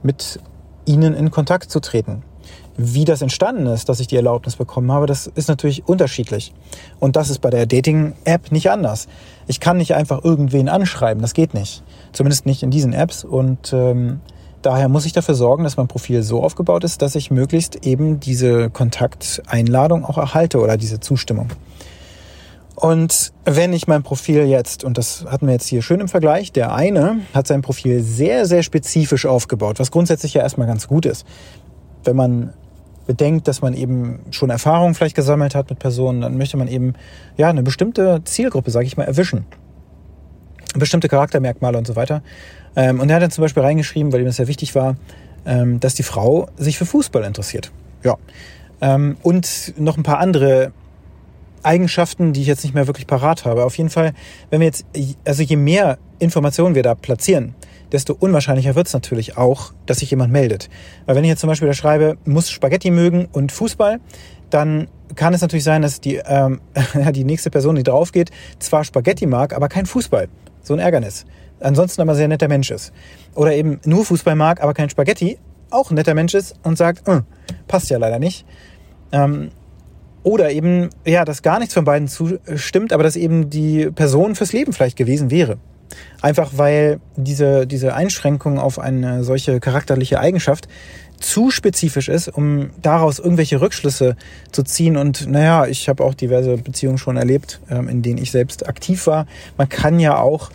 mit 0.04 0.40
ihnen 0.86 1.14
in 1.14 1.32
Kontakt 1.32 1.72
zu 1.72 1.80
treten. 1.80 2.24
Wie 2.76 3.06
das 3.06 3.22
entstanden 3.22 3.68
ist, 3.68 3.90
dass 3.90 4.00
ich 4.00 4.08
die 4.08 4.16
Erlaubnis 4.16 4.56
bekommen 4.56 4.92
habe, 4.92 5.06
das 5.06 5.28
ist 5.28 5.50
natürlich 5.50 5.88
unterschiedlich. 5.88 6.54
Und 7.00 7.16
das 7.16 7.30
ist 7.30 7.40
bei 7.40 7.50
der 7.50 7.66
Dating-App 7.66 8.52
nicht 8.52 8.72
anders. 8.72 9.08
Ich 9.48 9.60
kann 9.60 9.78
nicht 9.78 9.96
einfach 9.96 10.24
irgendwen 10.24 10.70
anschreiben, 10.70 11.22
das 11.22 11.34
geht 11.34 11.54
nicht. 11.54 11.84
Zumindest 12.14 12.46
nicht 12.46 12.64
in 12.64 12.72
diesen 12.72 12.94
Apps. 12.94 13.24
Und 13.26 13.74
ähm, 13.74 14.22
daher 14.62 14.90
muss 14.90 15.06
ich 15.06 15.14
dafür 15.14 15.36
sorgen, 15.36 15.64
dass 15.64 15.78
mein 15.78 15.88
Profil 15.88 16.24
so 16.24 16.44
aufgebaut 16.44 16.84
ist, 16.84 17.02
dass 17.02 17.16
ich 17.16 17.32
möglichst 17.32 17.86
eben 17.86 18.20
diese 18.20 18.70
Kontakteinladung 18.70 20.06
auch 20.06 20.18
erhalte 20.18 20.60
oder 20.60 20.78
diese 20.78 21.00
Zustimmung. 21.00 21.50
Und 22.76 23.34
wenn 23.44 23.74
ich 23.74 23.88
mein 23.88 24.04
Profil 24.04 24.46
jetzt, 24.46 24.86
und 24.86 24.98
das 24.98 25.26
hatten 25.30 25.48
wir 25.48 25.54
jetzt 25.54 25.68
hier 25.68 25.82
schön 25.82 26.00
im 26.00 26.08
Vergleich, 26.08 26.54
der 26.54 26.74
eine 26.74 27.20
hat 27.34 27.46
sein 27.46 27.62
Profil 27.62 28.02
sehr, 28.02 28.46
sehr 28.46 28.64
spezifisch 28.64 29.26
aufgebaut, 29.26 29.80
was 29.80 29.92
grundsätzlich 29.92 30.34
ja 30.34 30.42
erstmal 30.42 30.68
ganz 30.68 30.88
gut 30.88 31.06
ist. 31.06 31.26
Wenn 32.06 32.16
man 32.16 32.54
bedenkt, 33.06 33.50
dass 33.50 33.62
man 33.62 33.74
eben 33.74 34.20
schon 34.32 34.50
Erfahrungen 34.50 34.96
vielleicht 34.96 35.16
gesammelt 35.16 35.56
hat 35.56 35.70
mit 35.70 35.80
Personen, 35.80 36.22
dann 36.22 36.38
möchte 36.38 36.56
man 36.56 36.70
eben 36.70 36.94
ja 37.36 37.50
eine 37.50 37.64
bestimmte 37.64 38.22
Zielgruppe, 38.24 38.72
sage 38.72 38.86
ich 38.86 38.96
mal, 38.96 39.04
erwischen. 39.04 39.46
Bestimmte 40.76 41.10
Charaktermerkmale 41.10 41.78
und 41.78 41.88
so 41.88 41.98
weiter. 41.98 42.22
Ähm, 42.76 43.00
und 43.00 43.10
er 43.10 43.16
hat 43.16 43.24
dann 43.24 43.32
zum 43.32 43.44
Beispiel 43.44 43.64
reingeschrieben, 43.64 44.12
weil 44.12 44.22
ihm 44.22 44.26
das 44.26 44.38
sehr 44.38 44.48
wichtig 44.48 44.76
war, 44.76 44.96
ähm, 45.46 45.80
dass 45.80 45.96
die 45.96 46.04
Frau 46.04 46.48
sich 46.58 46.78
für 46.78 46.86
Fußball 46.86 47.24
interessiert. 47.24 47.72
Ja. 48.04 48.18
Ähm, 48.82 49.18
und 49.24 49.74
noch 49.78 49.98
ein 49.98 50.04
paar 50.04 50.20
andere 50.20 50.72
Eigenschaften, 51.64 52.34
die 52.34 52.42
ich 52.42 52.48
jetzt 52.48 52.64
nicht 52.64 52.74
mehr 52.74 52.88
wirklich 52.88 53.08
parat 53.08 53.46
habe. 53.46 53.66
Auf 53.66 53.78
jeden 53.78 53.90
Fall, 53.90 54.14
wenn 54.50 54.62
wir 54.62 54.68
jetzt, 54.68 54.86
also 55.26 55.44
je 55.44 55.56
mehr 55.56 55.98
Informationen 56.20 56.76
wir 56.76 56.84
da 56.84 56.96
platzieren, 56.96 57.56
desto 57.92 58.16
unwahrscheinlicher 58.18 58.76
wird 58.76 58.88
es 58.88 58.94
natürlich 58.94 59.38
auch, 59.38 59.74
dass 59.86 60.00
sich 60.00 60.12
jemand 60.12 60.32
meldet. 60.32 60.70
Weil 61.06 61.16
wenn 61.16 61.24
ich 61.24 61.30
jetzt 61.30 61.42
zum 61.42 61.50
Beispiel 61.50 61.68
da 61.68 61.74
schreibe, 61.74 62.18
muss 62.26 62.50
Spaghetti 62.50 62.92
mögen 62.92 63.28
und 63.32 63.52
Fußball, 63.52 64.00
dann 64.50 64.88
kann 65.16 65.34
es 65.34 65.42
natürlich 65.42 65.64
sein, 65.64 65.82
dass 65.82 66.02
die, 66.02 66.22
ähm, 66.26 66.62
die 67.12 67.24
nächste 67.24 67.50
Person, 67.50 67.76
die 67.76 67.84
drauf 67.84 68.12
geht, 68.12 68.30
zwar 68.60 68.84
Spaghetti 68.84 69.26
mag, 69.26 69.56
aber 69.56 69.68
kein 69.68 69.86
Fußball. 69.86 70.30
So 70.62 70.74
ein 70.74 70.80
Ärgernis. 70.80 71.26
Ansonsten 71.60 72.02
aber 72.02 72.16
sehr 72.16 72.28
netter 72.28 72.48
Mensch 72.48 72.72
ist. 72.72 72.94
Oder 73.36 73.54
eben 73.54 73.80
nur 73.86 74.06
Fußball 74.06 74.36
mag, 74.36 74.62
aber 74.62 74.74
kein 74.74 74.90
Spaghetti, 74.90 75.38
auch 75.70 75.92
ein 75.92 75.96
netter 75.96 76.14
Mensch 76.14 76.34
ist 76.34 76.56
und 76.64 76.78
sagt, 76.78 77.08
äh, 77.08 77.22
passt 77.68 77.90
ja 77.90 77.98
leider 77.98 78.20
nicht. 78.20 78.46
Ähm, 79.12 79.52
oder 80.24 80.52
eben, 80.52 80.90
ja, 81.06 81.26
dass 81.26 81.42
gar 81.42 81.60
nichts 81.60 81.74
von 81.74 81.86
beiden 81.86 82.08
zustimmt, 82.08 82.92
aber 82.92 83.04
dass 83.04 83.16
eben 83.16 83.50
die 83.50 83.90
Person 83.92 84.36
fürs 84.36 84.54
Leben 84.54 84.74
vielleicht 84.74 84.98
gewesen 84.98 85.32
wäre. 85.32 85.58
Einfach 86.22 86.52
weil 86.56 87.00
diese, 87.16 87.66
diese 87.66 87.94
Einschränkung 87.94 88.60
auf 88.60 88.80
eine 88.80 89.24
solche 89.24 89.60
charakterliche 89.60 90.20
Eigenschaft 90.20 90.68
zu 91.20 91.52
spezifisch 91.52 92.10
ist, 92.10 92.30
um 92.30 92.70
daraus 92.82 93.20
irgendwelche 93.20 93.60
Rückschlüsse 93.62 94.16
zu 94.52 94.64
ziehen. 94.64 94.98
Und 94.98 95.28
naja, 95.28 95.66
ich 95.66 95.90
habe 95.90 96.04
auch 96.04 96.14
diverse 96.14 96.58
Beziehungen 96.58 96.98
schon 96.98 97.18
erlebt, 97.18 97.60
ähm, 97.70 97.90
in 97.90 98.02
denen 98.02 98.18
ich 98.18 98.32
selbst 98.32 98.68
aktiv 98.68 99.08
war. 99.08 99.26
Man 99.58 99.70
kann 99.70 100.00
ja 100.00 100.18
auch 100.18 100.50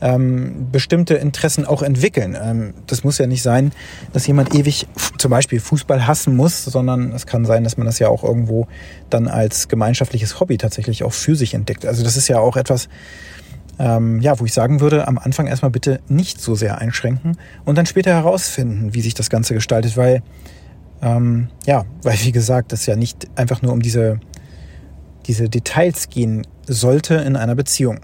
ähm, 0.00 0.68
bestimmte 0.70 1.14
Interessen 1.14 1.64
auch 1.64 1.82
entwickeln. 1.82 2.36
Ähm, 2.40 2.74
das 2.86 3.04
muss 3.04 3.18
ja 3.18 3.26
nicht 3.26 3.42
sein, 3.42 3.72
dass 4.12 4.26
jemand 4.26 4.54
ewig 4.54 4.86
zum 5.18 5.30
Beispiel 5.30 5.60
Fußball 5.60 6.06
hassen 6.06 6.36
muss, 6.36 6.64
sondern 6.64 7.12
es 7.12 7.26
kann 7.26 7.44
sein, 7.44 7.64
dass 7.64 7.76
man 7.76 7.86
das 7.86 7.98
ja 7.98 8.08
auch 8.08 8.24
irgendwo 8.24 8.66
dann 9.10 9.28
als 9.28 9.68
gemeinschaftliches 9.68 10.40
Hobby 10.40 10.58
tatsächlich 10.58 11.04
auch 11.04 11.12
für 11.12 11.36
sich 11.36 11.54
entdeckt. 11.54 11.86
Also 11.86 12.02
das 12.02 12.16
ist 12.16 12.28
ja 12.28 12.38
auch 12.38 12.56
etwas, 12.56 12.88
ähm, 13.78 14.20
ja, 14.20 14.38
wo 14.38 14.44
ich 14.44 14.52
sagen 14.52 14.80
würde, 14.80 15.08
am 15.08 15.18
Anfang 15.18 15.46
erstmal 15.46 15.70
bitte 15.70 16.00
nicht 16.08 16.40
so 16.40 16.54
sehr 16.54 16.78
einschränken 16.78 17.36
und 17.64 17.78
dann 17.78 17.86
später 17.86 18.12
herausfinden, 18.12 18.94
wie 18.94 19.00
sich 19.00 19.14
das 19.14 19.30
Ganze 19.30 19.54
gestaltet, 19.54 19.96
weil 19.96 20.22
ähm, 21.02 21.48
ja, 21.66 21.84
weil 22.02 22.18
wie 22.22 22.32
gesagt, 22.32 22.72
das 22.72 22.86
ja 22.86 22.96
nicht 22.96 23.28
einfach 23.36 23.62
nur 23.62 23.72
um 23.72 23.82
diese 23.82 24.20
diese 25.26 25.48
Details 25.48 26.08
gehen 26.08 26.46
sollte 26.66 27.14
in 27.14 27.36
einer 27.36 27.54
Beziehung. 27.54 28.00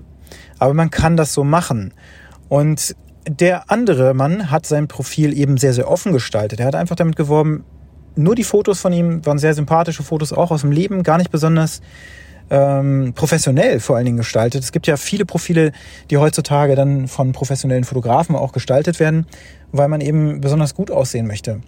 Aber 0.60 0.74
man 0.74 0.90
kann 0.90 1.16
das 1.16 1.34
so 1.34 1.42
machen. 1.42 1.92
Und 2.48 2.94
der 3.28 3.70
andere 3.70 4.14
Mann 4.14 4.50
hat 4.50 4.66
sein 4.66 4.86
Profil 4.86 5.36
eben 5.36 5.56
sehr, 5.56 5.72
sehr 5.72 5.90
offen 5.90 6.12
gestaltet. 6.12 6.60
Er 6.60 6.66
hat 6.66 6.74
einfach 6.76 6.96
damit 6.96 7.16
geworben, 7.16 7.64
nur 8.16 8.34
die 8.34 8.44
Fotos 8.44 8.80
von 8.80 8.92
ihm 8.92 9.24
waren 9.26 9.38
sehr 9.38 9.54
sympathische 9.54 10.02
Fotos, 10.02 10.32
auch 10.32 10.50
aus 10.50 10.62
dem 10.62 10.72
Leben, 10.72 11.02
gar 11.02 11.18
nicht 11.18 11.30
besonders 11.30 11.80
ähm, 12.50 13.12
professionell 13.14 13.80
vor 13.80 13.96
allen 13.96 14.04
Dingen 14.04 14.16
gestaltet. 14.16 14.62
Es 14.62 14.72
gibt 14.72 14.86
ja 14.86 14.96
viele 14.96 15.24
Profile, 15.24 15.72
die 16.10 16.18
heutzutage 16.18 16.74
dann 16.74 17.08
von 17.08 17.32
professionellen 17.32 17.84
Fotografen 17.84 18.34
auch 18.34 18.52
gestaltet 18.52 19.00
werden, 19.00 19.26
weil 19.72 19.88
man 19.88 20.00
eben 20.00 20.40
besonders 20.40 20.74
gut 20.74 20.90
aussehen 20.90 21.26
möchte. 21.26 21.60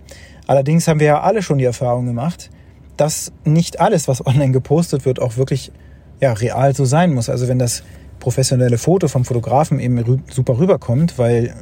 Allerdings 0.46 0.88
haben 0.88 1.00
wir 1.00 1.06
ja 1.06 1.20
alle 1.20 1.42
schon 1.42 1.58
die 1.58 1.64
Erfahrung 1.64 2.06
gemacht, 2.06 2.50
dass 2.96 3.32
nicht 3.44 3.80
alles, 3.80 4.08
was 4.08 4.26
online 4.26 4.52
gepostet 4.52 5.04
wird, 5.04 5.20
auch 5.20 5.37
wirklich 5.37 5.72
ja, 6.20 6.32
real 6.32 6.75
so 6.75 6.84
sein 6.84 7.14
muss. 7.14 7.28
Also 7.28 7.49
wenn 7.49 7.58
das 7.58 7.84
professionelle 8.23 8.79
Foto 8.79 9.09
vom 9.09 9.25
Fotografen 9.25 9.81
eben 9.81 9.99
rü 9.99 10.19
super 10.31 10.57
rüberkommt, 10.57 11.19
weil 11.19 11.55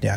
ja, 0.00 0.16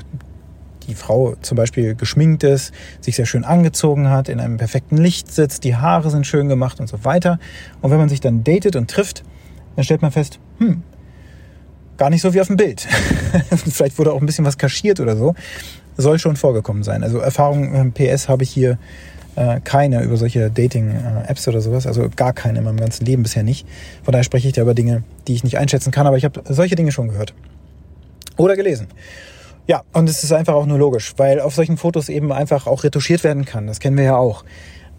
die 0.88 0.96
Frau 0.96 1.36
zum 1.42 1.58
Beispiel 1.58 1.94
geschminkt 1.94 2.44
ist, 2.44 2.74
sich 3.02 3.18
sehr 3.18 3.26
schön 3.26 3.44
angezogen 3.44 4.10
hat, 4.10 4.30
in 4.30 4.40
einem 4.40 4.56
perfekten 4.56 4.96
Licht 4.96 5.30
sitzt, 5.30 5.66
die 5.66 5.76
Haare 5.76 6.10
sind 6.10 6.26
schön 6.26 6.48
gemacht 6.48 6.80
und 6.80 6.88
so 6.88 7.04
weiter. 7.04 7.38
Und 7.82 7.92
wenn 7.92 7.98
man 7.98 8.08
sich 8.08 8.22
dann 8.22 8.46
datet 8.46 8.78
und 8.78 8.90
trifft, 8.90 9.24
dann 9.76 9.84
stellt 9.84 10.02
man 10.02 10.12
fest, 10.12 10.40
hm, 10.60 10.84
gar 11.98 12.10
nicht 12.10 12.22
so 12.22 12.34
wie 12.34 12.40
auf 12.40 12.48
dem 12.48 12.56
Bild. 12.56 12.88
Vielleicht 13.50 14.00
wurde 14.00 14.14
auch 14.14 14.22
ein 14.22 14.26
bisschen 14.26 14.46
was 14.46 14.58
kaschiert 14.58 15.02
oder 15.02 15.18
so. 15.18 15.36
Soll 15.98 16.18
schon 16.18 16.38
vorgekommen 16.38 16.84
sein. 16.84 17.04
Also 17.04 17.18
Erfahrung 17.18 17.92
PS 17.92 18.30
habe 18.30 18.44
ich 18.44 18.50
hier 18.50 18.78
äh, 19.36 19.60
keine 19.62 20.04
über 20.04 20.18
solche 20.18 20.50
Dating-Apps 20.50 21.48
oder 21.48 21.62
sowas, 21.62 21.88
also 21.88 22.10
gar 22.16 22.34
keine 22.34 22.60
in 22.60 22.66
meinem 22.66 22.80
ganzen 22.80 23.06
Leben 23.06 23.24
bisher 23.24 23.44
nicht. 23.44 23.68
Von 24.04 24.12
daher 24.12 24.24
spreche 24.24 24.48
ich 24.48 24.54
da 24.54 24.62
über 24.62 24.74
Dinge, 24.74 25.04
die 25.28 25.34
ich 25.34 25.44
nicht 25.44 25.58
einschätzen 25.58 25.92
kann, 25.92 26.08
aber 26.08 26.18
ich 26.18 26.26
habe 26.26 26.42
solche 26.50 26.76
Dinge 26.76 26.92
schon 26.92 27.08
gehört. 27.08 27.34
Oder 28.38 28.56
gelesen. 28.56 28.88
Ja, 29.68 29.84
und 29.94 30.10
es 30.10 30.24
ist 30.24 30.34
einfach 30.34 30.56
auch 30.56 30.66
nur 30.66 30.78
logisch, 30.78 31.14
weil 31.18 31.40
auf 31.40 31.56
solchen 31.56 31.78
Fotos 31.78 32.10
eben 32.10 32.32
einfach 32.32 32.68
auch 32.68 32.84
retuschiert 32.84 33.24
werden 33.24 33.46
kann. 33.46 33.68
Das 33.68 33.80
kennen 33.80 33.96
wir 33.96 34.04
ja 34.04 34.18
auch. 34.18 34.44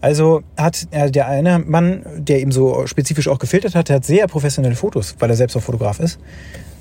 Also 0.01 0.43
hat 0.57 0.87
äh, 0.91 1.11
der 1.11 1.29
eine 1.29 1.59
Mann, 1.59 2.03
der 2.17 2.41
eben 2.41 2.53
so 2.53 2.87
spezifisch 2.87 3.29
auch 3.29 3.39
gefiltert 3.39 3.75
hat, 3.75 3.89
der 3.89 3.97
hat 3.97 4.05
sehr 4.05 4.27
professionelle 4.27 4.75
Fotos, 4.75 5.17
weil 5.19 5.31
er 5.31 5.37
selbst 5.37 5.57
auch 5.57 5.63
Fotograf 5.63 6.01
ist 6.01 6.19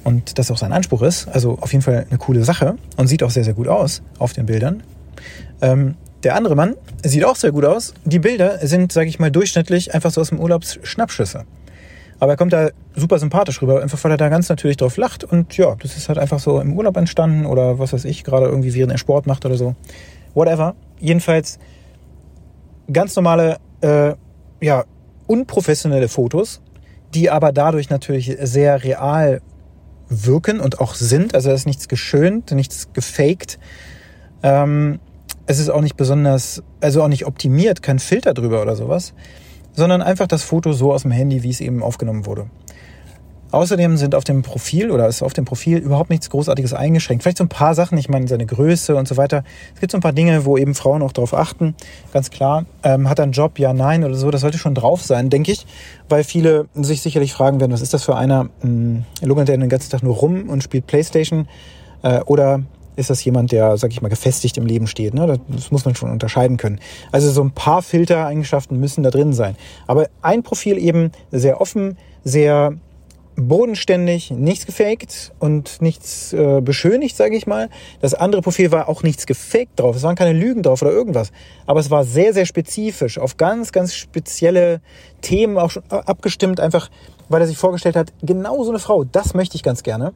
und 0.03 0.37
das 0.37 0.51
auch 0.51 0.57
sein 0.57 0.73
Anspruch 0.73 1.01
ist. 1.01 1.27
Also 1.27 1.57
auf 1.59 1.71
jeden 1.71 1.83
Fall 1.83 2.05
eine 2.09 2.17
coole 2.17 2.43
Sache 2.43 2.75
und 2.97 3.07
sieht 3.07 3.23
auch 3.23 3.29
sehr, 3.29 3.43
sehr 3.43 3.53
gut 3.53 3.67
aus 3.67 4.01
auf 4.17 4.33
den 4.33 4.45
Bildern. 4.45 4.83
Ähm, 5.61 5.95
der 6.23 6.35
andere 6.35 6.55
Mann 6.55 6.75
sieht 7.03 7.25
auch 7.25 7.35
sehr 7.35 7.51
gut 7.51 7.65
aus. 7.65 7.93
Die 8.05 8.19
Bilder 8.19 8.65
sind, 8.65 8.91
sage 8.91 9.09
ich 9.09 9.19
mal, 9.19 9.31
durchschnittlich 9.31 9.93
einfach 9.93 10.11
so 10.11 10.21
aus 10.21 10.29
dem 10.29 10.39
Urlaubsschnappschüsse. 10.39 11.45
Aber 12.19 12.33
er 12.33 12.37
kommt 12.37 12.53
da 12.53 12.69
super 12.95 13.19
sympathisch 13.19 13.61
rüber, 13.61 13.81
einfach 13.81 14.01
weil 14.03 14.11
er 14.11 14.17
da 14.17 14.29
ganz 14.29 14.47
natürlich 14.47 14.77
drauf 14.77 14.95
lacht. 14.95 15.23
Und 15.23 15.57
ja, 15.57 15.75
das 15.75 15.97
ist 15.97 16.07
halt 16.07 16.17
einfach 16.17 16.39
so 16.39 16.61
im 16.61 16.73
Urlaub 16.77 16.95
entstanden 16.95 17.45
oder 17.45 17.79
was 17.79 17.91
weiß 17.91 18.05
ich, 18.05 18.23
gerade 18.23 18.45
irgendwie 18.45 18.73
während 18.73 18.93
er 18.93 18.97
Sport 18.97 19.27
macht 19.27 19.45
oder 19.45 19.57
so. 19.57 19.75
Whatever. 20.33 20.75
Jedenfalls 20.99 21.59
ganz 22.91 23.15
normale, 23.15 23.57
äh, 23.81 24.13
ja, 24.61 24.85
unprofessionelle 25.27 26.07
Fotos, 26.07 26.61
die 27.13 27.29
aber 27.29 27.51
dadurch 27.51 27.89
natürlich 27.89 28.37
sehr 28.41 28.83
real 28.83 29.41
wirken 30.07 30.59
und 30.59 30.79
auch 30.79 30.95
sind. 30.95 31.35
Also 31.35 31.49
da 31.49 31.55
ist 31.55 31.65
nichts 31.65 31.87
geschönt, 31.87 32.51
nichts 32.51 32.93
gefaked. 32.93 33.59
Ähm, 34.43 34.99
es 35.45 35.59
ist 35.59 35.69
auch 35.69 35.81
nicht 35.81 35.97
besonders, 35.97 36.63
also 36.81 37.03
auch 37.03 37.07
nicht 37.07 37.25
optimiert, 37.25 37.81
kein 37.81 37.99
Filter 37.99 38.33
drüber 38.33 38.61
oder 38.61 38.75
sowas, 38.75 39.13
sondern 39.73 40.01
einfach 40.01 40.27
das 40.27 40.43
Foto 40.43 40.73
so 40.73 40.93
aus 40.93 41.03
dem 41.03 41.11
Handy, 41.11 41.43
wie 41.43 41.49
es 41.49 41.61
eben 41.61 41.83
aufgenommen 41.83 42.25
wurde. 42.25 42.47
Außerdem 43.53 43.97
sind 43.97 44.15
auf 44.15 44.23
dem 44.23 44.41
Profil 44.41 44.89
oder 44.89 45.07
ist 45.07 45.21
auf 45.21 45.33
dem 45.33 45.45
Profil 45.45 45.77
überhaupt 45.77 46.09
nichts 46.09 46.31
Großartiges 46.31 46.73
eingeschränkt. 46.73 47.21
Vielleicht 47.21 47.37
so 47.37 47.43
ein 47.43 47.49
paar 47.49 47.75
Sachen, 47.75 47.99
ich 47.99 48.09
meine 48.09 48.27
seine 48.27 48.47
Größe 48.47 48.95
und 48.95 49.07
so 49.07 49.15
weiter. 49.15 49.43
Es 49.75 49.79
gibt 49.79 49.91
so 49.91 49.97
ein 49.99 50.01
paar 50.01 50.11
Dinge, 50.11 50.45
wo 50.45 50.57
eben 50.57 50.73
Frauen 50.73 51.03
auch 51.03 51.11
darauf 51.11 51.35
achten. 51.35 51.75
Ganz 52.11 52.31
klar, 52.31 52.65
ähm, 52.81 53.07
hat 53.07 53.19
er 53.19 53.23
einen 53.23 53.31
Job, 53.31 53.59
ja, 53.59 53.71
nein 53.71 54.03
oder 54.03 54.15
so. 54.15 54.31
Das 54.31 54.41
sollte 54.41 54.57
schon 54.57 54.73
drauf 54.73 55.03
sein, 55.03 55.29
denke 55.29 55.51
ich, 55.51 55.67
weil 56.09 56.23
viele 56.23 56.65
sich 56.73 57.03
sicherlich 57.03 57.31
fragen 57.31 57.59
werden, 57.59 57.71
was 57.71 57.83
ist 57.83 57.93
das 57.93 58.03
für 58.03 58.15
einer? 58.15 58.49
Hm, 58.61 59.05
lungert 59.21 59.49
der 59.49 59.57
den 59.57 59.69
ganzen 59.69 59.91
Tag 59.91 60.01
nur 60.01 60.15
rum 60.15 60.49
und 60.49 60.63
spielt 60.63 60.87
Playstation? 60.87 61.47
Äh, 62.01 62.21
oder 62.21 62.63
ist 62.95 63.09
das 63.09 63.23
jemand, 63.23 63.51
der, 63.51 63.77
sag 63.77 63.91
ich 63.91 64.01
mal, 64.01 64.09
gefestigt 64.09 64.57
im 64.57 64.65
Leben 64.65 64.87
steht. 64.87 65.13
Ne? 65.13 65.39
Das 65.49 65.71
muss 65.71 65.85
man 65.85 65.95
schon 65.95 66.11
unterscheiden 66.11 66.57
können. 66.57 66.79
Also 67.11 67.31
so 67.31 67.43
ein 67.43 67.51
paar 67.51 67.81
Filtereigenschaften 67.81 68.79
müssen 68.79 69.03
da 69.03 69.09
drin 69.09 69.33
sein. 69.33 69.55
Aber 69.87 70.07
ein 70.21 70.43
Profil 70.43 70.77
eben 70.77 71.11
sehr 71.31 71.61
offen, 71.61 71.97
sehr 72.23 72.73
bodenständig, 73.35 74.31
nichts 74.31 74.65
gefaked 74.65 75.31
und 75.39 75.81
nichts 75.81 76.33
äh, 76.33 76.61
beschönigt, 76.61 77.15
sage 77.15 77.35
ich 77.35 77.47
mal. 77.47 77.69
Das 78.01 78.13
andere 78.13 78.41
Profil 78.41 78.71
war 78.71 78.87
auch 78.87 79.03
nichts 79.03 79.25
gefaked 79.25 79.79
drauf. 79.79 79.95
Es 79.95 80.03
waren 80.03 80.15
keine 80.15 80.37
Lügen 80.37 80.63
drauf 80.63 80.81
oder 80.81 80.91
irgendwas. 80.91 81.31
Aber 81.65 81.79
es 81.79 81.89
war 81.89 82.03
sehr, 82.03 82.33
sehr 82.33 82.45
spezifisch, 82.45 83.17
auf 83.17 83.37
ganz, 83.37 83.71
ganz 83.71 83.93
spezielle 83.93 84.81
Themen 85.21 85.57
auch 85.57 85.71
schon 85.71 85.83
abgestimmt, 85.89 86.59
einfach 86.59 86.89
weil 87.29 87.41
er 87.41 87.47
sich 87.47 87.57
vorgestellt 87.57 87.95
hat, 87.95 88.13
genau 88.21 88.63
so 88.63 88.69
eine 88.69 88.79
Frau, 88.79 89.05
das 89.05 89.33
möchte 89.33 89.55
ich 89.55 89.63
ganz 89.63 89.81
gerne. 89.81 90.13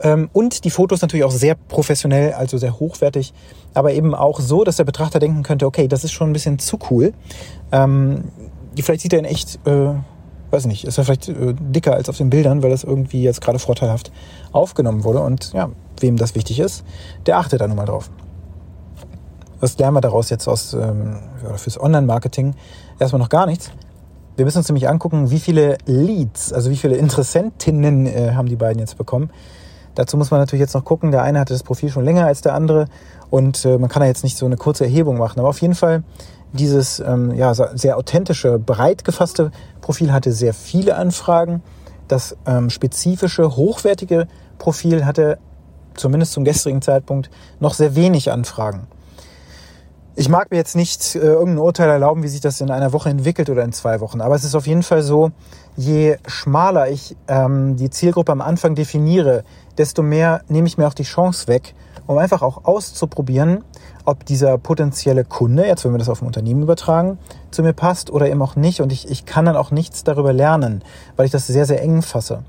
Ähm, 0.00 0.30
und 0.32 0.64
die 0.64 0.70
Fotos 0.70 1.02
natürlich 1.02 1.24
auch 1.24 1.30
sehr 1.30 1.54
professionell, 1.54 2.32
also 2.32 2.58
sehr 2.58 2.80
hochwertig, 2.80 3.32
aber 3.74 3.92
eben 3.92 4.14
auch 4.14 4.40
so, 4.40 4.64
dass 4.64 4.76
der 4.76 4.84
Betrachter 4.84 5.18
denken 5.18 5.42
könnte, 5.42 5.66
okay, 5.66 5.86
das 5.86 6.02
ist 6.02 6.12
schon 6.12 6.30
ein 6.30 6.32
bisschen 6.32 6.58
zu 6.58 6.78
cool. 6.90 7.12
Ähm, 7.72 8.24
vielleicht 8.80 9.02
sieht 9.02 9.12
er 9.12 9.20
in 9.20 9.24
echt... 9.24 9.60
Äh, 9.66 9.94
weiß 10.50 10.66
nicht, 10.66 10.84
ist 10.84 10.98
er 10.98 11.04
vielleicht 11.04 11.28
äh, 11.28 11.54
dicker 11.54 11.94
als 11.94 12.08
auf 12.08 12.16
den 12.16 12.30
Bildern, 12.30 12.62
weil 12.62 12.70
das 12.70 12.84
irgendwie 12.84 13.22
jetzt 13.22 13.40
gerade 13.40 13.58
vorteilhaft 13.58 14.12
aufgenommen 14.52 15.04
wurde. 15.04 15.20
Und 15.20 15.52
ja, 15.52 15.70
wem 16.00 16.16
das 16.16 16.34
wichtig 16.34 16.60
ist, 16.60 16.84
der 17.26 17.38
achtet 17.38 17.60
da 17.60 17.66
nun 17.66 17.76
mal 17.76 17.86
drauf. 17.86 18.10
Was 19.60 19.78
lernen 19.78 19.96
wir 19.96 20.02
daraus 20.02 20.28
jetzt 20.30 20.46
aus 20.48 20.74
ähm, 20.74 21.16
fürs 21.56 21.80
Online-Marketing? 21.80 22.54
Erstmal 22.98 23.20
noch 23.20 23.30
gar 23.30 23.46
nichts. 23.46 23.70
Wir 24.36 24.44
müssen 24.44 24.58
uns 24.58 24.68
nämlich 24.68 24.88
angucken, 24.88 25.30
wie 25.30 25.40
viele 25.40 25.78
Leads, 25.86 26.52
also 26.52 26.70
wie 26.70 26.76
viele 26.76 26.96
Interessentinnen 26.96 28.06
äh, 28.06 28.32
haben 28.34 28.48
die 28.48 28.56
beiden 28.56 28.78
jetzt 28.78 28.98
bekommen. 28.98 29.30
Dazu 29.94 30.18
muss 30.18 30.30
man 30.30 30.40
natürlich 30.40 30.60
jetzt 30.60 30.74
noch 30.74 30.84
gucken. 30.84 31.10
Der 31.10 31.22
eine 31.22 31.40
hatte 31.40 31.54
das 31.54 31.62
Profil 31.62 31.88
schon 31.88 32.04
länger 32.04 32.26
als 32.26 32.42
der 32.42 32.54
andere 32.54 32.86
und 33.30 33.64
äh, 33.64 33.78
man 33.78 33.88
kann 33.88 34.00
da 34.00 34.06
jetzt 34.06 34.24
nicht 34.24 34.36
so 34.36 34.44
eine 34.44 34.58
kurze 34.58 34.84
Erhebung 34.84 35.16
machen. 35.16 35.40
Aber 35.40 35.48
auf 35.48 35.62
jeden 35.62 35.74
Fall 35.74 36.04
dieses 36.52 37.00
ähm, 37.00 37.34
ja, 37.34 37.54
sehr 37.54 37.96
authentische, 37.96 38.58
breit 38.58 39.04
gefasste 39.04 39.50
Profil 39.80 40.12
hatte 40.12 40.32
sehr 40.32 40.54
viele 40.54 40.96
Anfragen. 40.96 41.62
Das 42.08 42.36
ähm, 42.46 42.70
spezifische, 42.70 43.56
hochwertige 43.56 44.26
Profil 44.58 45.04
hatte 45.04 45.38
zumindest 45.94 46.32
zum 46.32 46.44
gestrigen 46.44 46.82
Zeitpunkt 46.82 47.30
noch 47.58 47.74
sehr 47.74 47.96
wenig 47.96 48.30
Anfragen. 48.30 48.86
Ich 50.18 50.30
mag 50.30 50.50
mir 50.50 50.56
jetzt 50.56 50.76
nicht 50.76 51.14
äh, 51.14 51.18
irgendein 51.18 51.58
Urteil 51.58 51.90
erlauben, 51.90 52.22
wie 52.22 52.28
sich 52.28 52.40
das 52.40 52.62
in 52.62 52.70
einer 52.70 52.94
Woche 52.94 53.10
entwickelt 53.10 53.50
oder 53.50 53.64
in 53.64 53.72
zwei 53.72 54.00
Wochen, 54.00 54.22
aber 54.22 54.34
es 54.34 54.44
ist 54.44 54.54
auf 54.54 54.66
jeden 54.66 54.82
Fall 54.82 55.02
so, 55.02 55.30
je 55.76 56.16
schmaler 56.26 56.88
ich 56.88 57.16
ähm, 57.28 57.76
die 57.76 57.90
Zielgruppe 57.90 58.32
am 58.32 58.40
Anfang 58.40 58.74
definiere, 58.74 59.44
desto 59.76 60.02
mehr 60.02 60.40
nehme 60.48 60.68
ich 60.68 60.78
mir 60.78 60.86
auch 60.86 60.94
die 60.94 61.02
Chance 61.02 61.48
weg, 61.48 61.74
um 62.06 62.18
einfach 62.18 62.42
auch 62.42 62.64
auszuprobieren, 62.64 63.64
ob 64.04 64.24
dieser 64.24 64.58
potenzielle 64.58 65.24
Kunde, 65.24 65.66
jetzt 65.66 65.84
wenn 65.84 65.92
wir 65.92 65.98
das 65.98 66.08
auf 66.08 66.22
ein 66.22 66.26
Unternehmen 66.26 66.62
übertragen, 66.62 67.18
zu 67.50 67.62
mir 67.62 67.72
passt 67.72 68.10
oder 68.10 68.28
eben 68.28 68.40
auch 68.42 68.56
nicht. 68.56 68.80
Und 68.80 68.92
ich, 68.92 69.10
ich 69.10 69.26
kann 69.26 69.44
dann 69.44 69.56
auch 69.56 69.70
nichts 69.70 70.04
darüber 70.04 70.32
lernen, 70.32 70.82
weil 71.16 71.26
ich 71.26 71.32
das 71.32 71.46
sehr, 71.46 71.66
sehr 71.66 71.82
eng 71.82 72.02
fasse. 72.02 72.44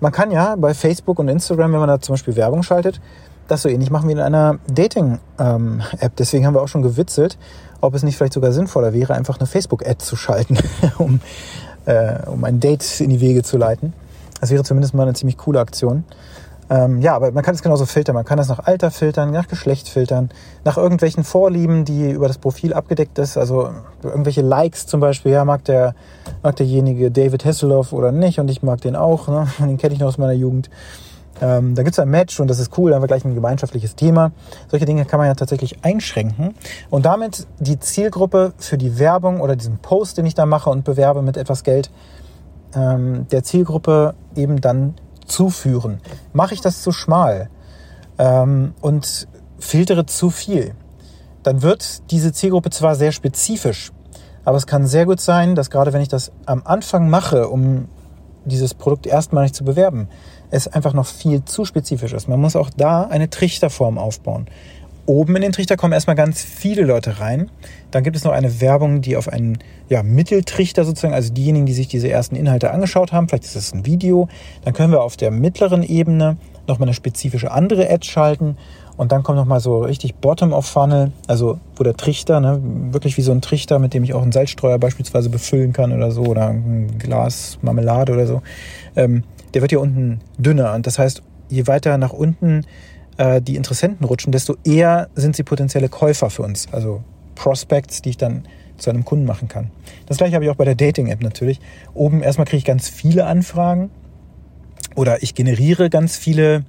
Man 0.00 0.12
kann 0.12 0.30
ja 0.30 0.56
bei 0.56 0.74
Facebook 0.74 1.18
und 1.18 1.28
Instagram, 1.28 1.72
wenn 1.72 1.80
man 1.80 1.88
da 1.88 2.00
zum 2.00 2.14
Beispiel 2.14 2.36
Werbung 2.36 2.62
schaltet, 2.62 3.00
das 3.48 3.62
so 3.62 3.68
ähnlich 3.68 3.90
machen 3.90 4.08
wie 4.08 4.12
in 4.12 4.20
einer 4.20 4.58
Dating-App. 4.72 5.20
Ähm, 5.38 5.82
Deswegen 6.18 6.46
haben 6.46 6.54
wir 6.54 6.62
auch 6.62 6.68
schon 6.68 6.82
gewitzelt, 6.82 7.38
ob 7.80 7.94
es 7.94 8.02
nicht 8.02 8.16
vielleicht 8.16 8.32
sogar 8.32 8.52
sinnvoller 8.52 8.92
wäre, 8.92 9.14
einfach 9.14 9.38
eine 9.38 9.46
Facebook-Ad 9.46 9.98
zu 9.98 10.16
schalten, 10.16 10.58
um, 10.98 11.20
äh, 11.84 12.26
um 12.26 12.42
ein 12.44 12.60
Date 12.60 13.00
in 13.00 13.10
die 13.10 13.20
Wege 13.20 13.42
zu 13.42 13.58
leiten. 13.58 13.92
Das 14.40 14.50
wäre 14.50 14.64
zumindest 14.64 14.94
mal 14.94 15.04
eine 15.04 15.14
ziemlich 15.14 15.38
coole 15.38 15.60
Aktion. 15.60 16.04
Ähm, 16.72 17.02
ja, 17.02 17.14
aber 17.14 17.30
man 17.32 17.44
kann 17.44 17.54
es 17.54 17.62
genauso 17.62 17.84
filtern. 17.84 18.14
Man 18.14 18.24
kann 18.24 18.38
das 18.38 18.48
nach 18.48 18.60
Alter 18.60 18.90
filtern, 18.90 19.30
nach 19.30 19.46
Geschlecht 19.46 19.90
filtern, 19.90 20.30
nach 20.64 20.78
irgendwelchen 20.78 21.22
Vorlieben, 21.22 21.84
die 21.84 22.10
über 22.10 22.28
das 22.28 22.38
Profil 22.38 22.72
abgedeckt 22.72 23.18
ist. 23.18 23.36
Also 23.36 23.68
irgendwelche 24.02 24.40
Likes 24.40 24.86
zum 24.86 24.98
Beispiel. 24.98 25.32
Ja, 25.32 25.44
mag 25.44 25.64
der 25.64 25.94
mag 26.42 26.56
derjenige 26.56 27.10
David 27.10 27.44
Hasselhoff 27.44 27.92
oder 27.92 28.10
nicht 28.10 28.40
und 28.40 28.50
ich 28.50 28.62
mag 28.62 28.80
den 28.80 28.96
auch. 28.96 29.28
Ne? 29.28 29.48
Den 29.58 29.76
kenne 29.76 29.92
ich 29.92 30.00
noch 30.00 30.08
aus 30.08 30.16
meiner 30.16 30.32
Jugend. 30.32 30.70
Ähm, 31.42 31.74
da 31.74 31.82
gibt 31.82 31.92
es 31.92 31.98
ein 31.98 32.08
Match 32.08 32.40
und 32.40 32.48
das 32.48 32.58
ist 32.58 32.78
cool, 32.78 32.90
da 32.90 32.96
haben 32.96 33.02
wir 33.02 33.08
gleich 33.08 33.24
ein 33.24 33.34
gemeinschaftliches 33.34 33.94
Thema. 33.94 34.32
Solche 34.68 34.86
Dinge 34.86 35.04
kann 35.04 35.18
man 35.18 35.26
ja 35.26 35.34
tatsächlich 35.34 35.84
einschränken 35.84 36.54
und 36.88 37.04
damit 37.04 37.46
die 37.58 37.80
Zielgruppe 37.80 38.52
für 38.56 38.78
die 38.78 38.98
Werbung 38.98 39.40
oder 39.40 39.56
diesen 39.56 39.78
Post, 39.78 40.18
den 40.18 40.26
ich 40.26 40.34
da 40.34 40.46
mache 40.46 40.70
und 40.70 40.84
bewerbe 40.84 41.20
mit 41.20 41.36
etwas 41.36 41.64
Geld, 41.64 41.90
ähm, 42.74 43.26
der 43.30 43.42
Zielgruppe 43.42 44.14
eben 44.36 44.60
dann 44.60 44.94
zuführen. 45.32 46.00
Mache 46.32 46.54
ich 46.54 46.60
das 46.60 46.82
zu 46.82 46.92
schmal 46.92 47.48
ähm, 48.18 48.74
und 48.80 49.26
filtere 49.58 50.06
zu 50.06 50.30
viel, 50.30 50.74
dann 51.42 51.62
wird 51.62 52.10
diese 52.10 52.32
Zielgruppe 52.32 52.70
zwar 52.70 52.94
sehr 52.94 53.12
spezifisch, 53.12 53.92
aber 54.44 54.56
es 54.56 54.66
kann 54.66 54.86
sehr 54.86 55.06
gut 55.06 55.20
sein, 55.20 55.54
dass 55.54 55.70
gerade 55.70 55.92
wenn 55.92 56.02
ich 56.02 56.08
das 56.08 56.32
am 56.46 56.62
Anfang 56.64 57.08
mache, 57.08 57.48
um 57.48 57.88
dieses 58.44 58.74
Produkt 58.74 59.06
erstmalig 59.06 59.52
zu 59.52 59.64
bewerben, 59.64 60.08
es 60.50 60.68
einfach 60.68 60.92
noch 60.92 61.06
viel 61.06 61.44
zu 61.44 61.64
spezifisch 61.64 62.12
ist. 62.12 62.28
Man 62.28 62.40
muss 62.40 62.56
auch 62.56 62.70
da 62.76 63.04
eine 63.04 63.30
Trichterform 63.30 63.98
aufbauen. 63.98 64.46
Oben 65.04 65.34
in 65.34 65.42
den 65.42 65.52
Trichter 65.52 65.76
kommen 65.76 65.92
erstmal 65.92 66.14
ganz 66.14 66.42
viele 66.42 66.84
Leute 66.84 67.18
rein. 67.18 67.50
Dann 67.90 68.04
gibt 68.04 68.16
es 68.16 68.22
noch 68.22 68.32
eine 68.32 68.60
Werbung, 68.60 69.02
die 69.02 69.16
auf 69.16 69.28
einen 69.28 69.58
ja, 69.88 70.02
Mitteltrichter 70.02 70.84
sozusagen, 70.84 71.14
also 71.14 71.32
diejenigen, 71.32 71.66
die 71.66 71.72
sich 71.72 71.88
diese 71.88 72.08
ersten 72.08 72.36
Inhalte 72.36 72.70
angeschaut 72.70 73.12
haben, 73.12 73.28
vielleicht 73.28 73.44
ist 73.44 73.56
es 73.56 73.74
ein 73.74 73.84
Video. 73.84 74.28
Dann 74.64 74.74
können 74.74 74.92
wir 74.92 75.02
auf 75.02 75.16
der 75.16 75.32
mittleren 75.32 75.82
Ebene 75.82 76.36
nochmal 76.68 76.88
eine 76.88 76.94
spezifische 76.94 77.50
andere 77.50 77.90
Ad 77.90 78.06
schalten. 78.06 78.56
Und 78.96 79.10
dann 79.10 79.24
kommt 79.24 79.38
nochmal 79.38 79.58
so 79.58 79.80
richtig 79.80 80.14
Bottom-of-Funnel, 80.16 81.10
also 81.26 81.58
wo 81.74 81.82
der 81.82 81.96
Trichter, 81.96 82.40
ne, 82.40 82.60
wirklich 82.92 83.16
wie 83.16 83.22
so 83.22 83.32
ein 83.32 83.40
Trichter, 83.40 83.78
mit 83.78 83.94
dem 83.94 84.04
ich 84.04 84.14
auch 84.14 84.22
einen 84.22 84.32
Salzstreuer 84.32 84.78
beispielsweise 84.78 85.30
befüllen 85.30 85.72
kann 85.72 85.92
oder 85.92 86.12
so, 86.12 86.22
oder 86.22 86.48
ein 86.48 86.98
Glas 86.98 87.58
Marmelade 87.62 88.12
oder 88.12 88.26
so, 88.26 88.42
ähm, 88.94 89.24
der 89.54 89.62
wird 89.62 89.72
hier 89.72 89.80
unten 89.80 90.20
dünner. 90.38 90.74
Und 90.74 90.86
das 90.86 90.98
heißt, 90.98 91.22
je 91.48 91.66
weiter 91.66 91.98
nach 91.98 92.12
unten 92.12 92.64
äh, 93.16 93.40
die 93.40 93.56
Interessenten 93.56 94.06
rutschen, 94.06 94.32
desto 94.32 94.56
eher 94.64 95.08
sind 95.14 95.36
sie 95.36 95.42
potenzielle 95.42 95.88
Käufer 95.88 96.30
für 96.30 96.42
uns. 96.42 96.68
Also 96.72 97.02
Prospects, 97.34 98.02
die 98.02 98.10
ich 98.10 98.16
dann 98.16 98.44
zu 98.78 98.90
einem 98.90 99.04
Kunden 99.04 99.24
machen 99.24 99.48
kann. 99.48 99.70
Das 100.06 100.18
gleiche 100.18 100.34
habe 100.34 100.44
ich 100.44 100.50
auch 100.50 100.56
bei 100.56 100.64
der 100.64 100.74
Dating-App 100.74 101.22
natürlich. 101.22 101.60
Oben 101.94 102.22
erstmal 102.22 102.46
kriege 102.46 102.58
ich 102.58 102.64
ganz 102.64 102.88
viele 102.88 103.26
Anfragen 103.26 103.90
oder 104.94 105.22
ich 105.22 105.34
generiere 105.34 105.88
ganz 105.88 106.16
viele 106.16 106.64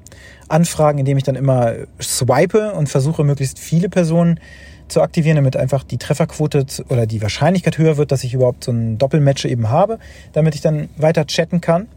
Anfragen, 0.48 1.00
indem 1.00 1.18
ich 1.18 1.24
dann 1.24 1.36
immer 1.36 1.74
swipe 2.02 2.74
und 2.74 2.88
versuche, 2.88 3.24
möglichst 3.24 3.60
viele 3.60 3.90
Personen 3.90 4.40
zu 4.88 5.02
aktivieren, 5.02 5.38
damit 5.38 5.58
einfach 5.58 5.84
die 5.84 5.98
Trefferquote 5.98 6.66
oder 6.90 7.08
die 7.08 7.22
Wahrscheinlichkeit 7.22 7.78
höher 7.78 7.98
wird, 7.98 8.12
dass 8.12 8.24
ich 8.24 8.34
überhaupt 8.34 8.64
so 8.64 8.72
ein 8.72 8.98
Doppelmatch 8.98 9.46
eben 9.46 9.70
habe, 9.70 9.98
damit 10.34 10.56
ich 10.56 10.62
dann 10.62 10.90
weiter 10.98 11.26
chatten 11.26 11.62
kann. 11.62 11.88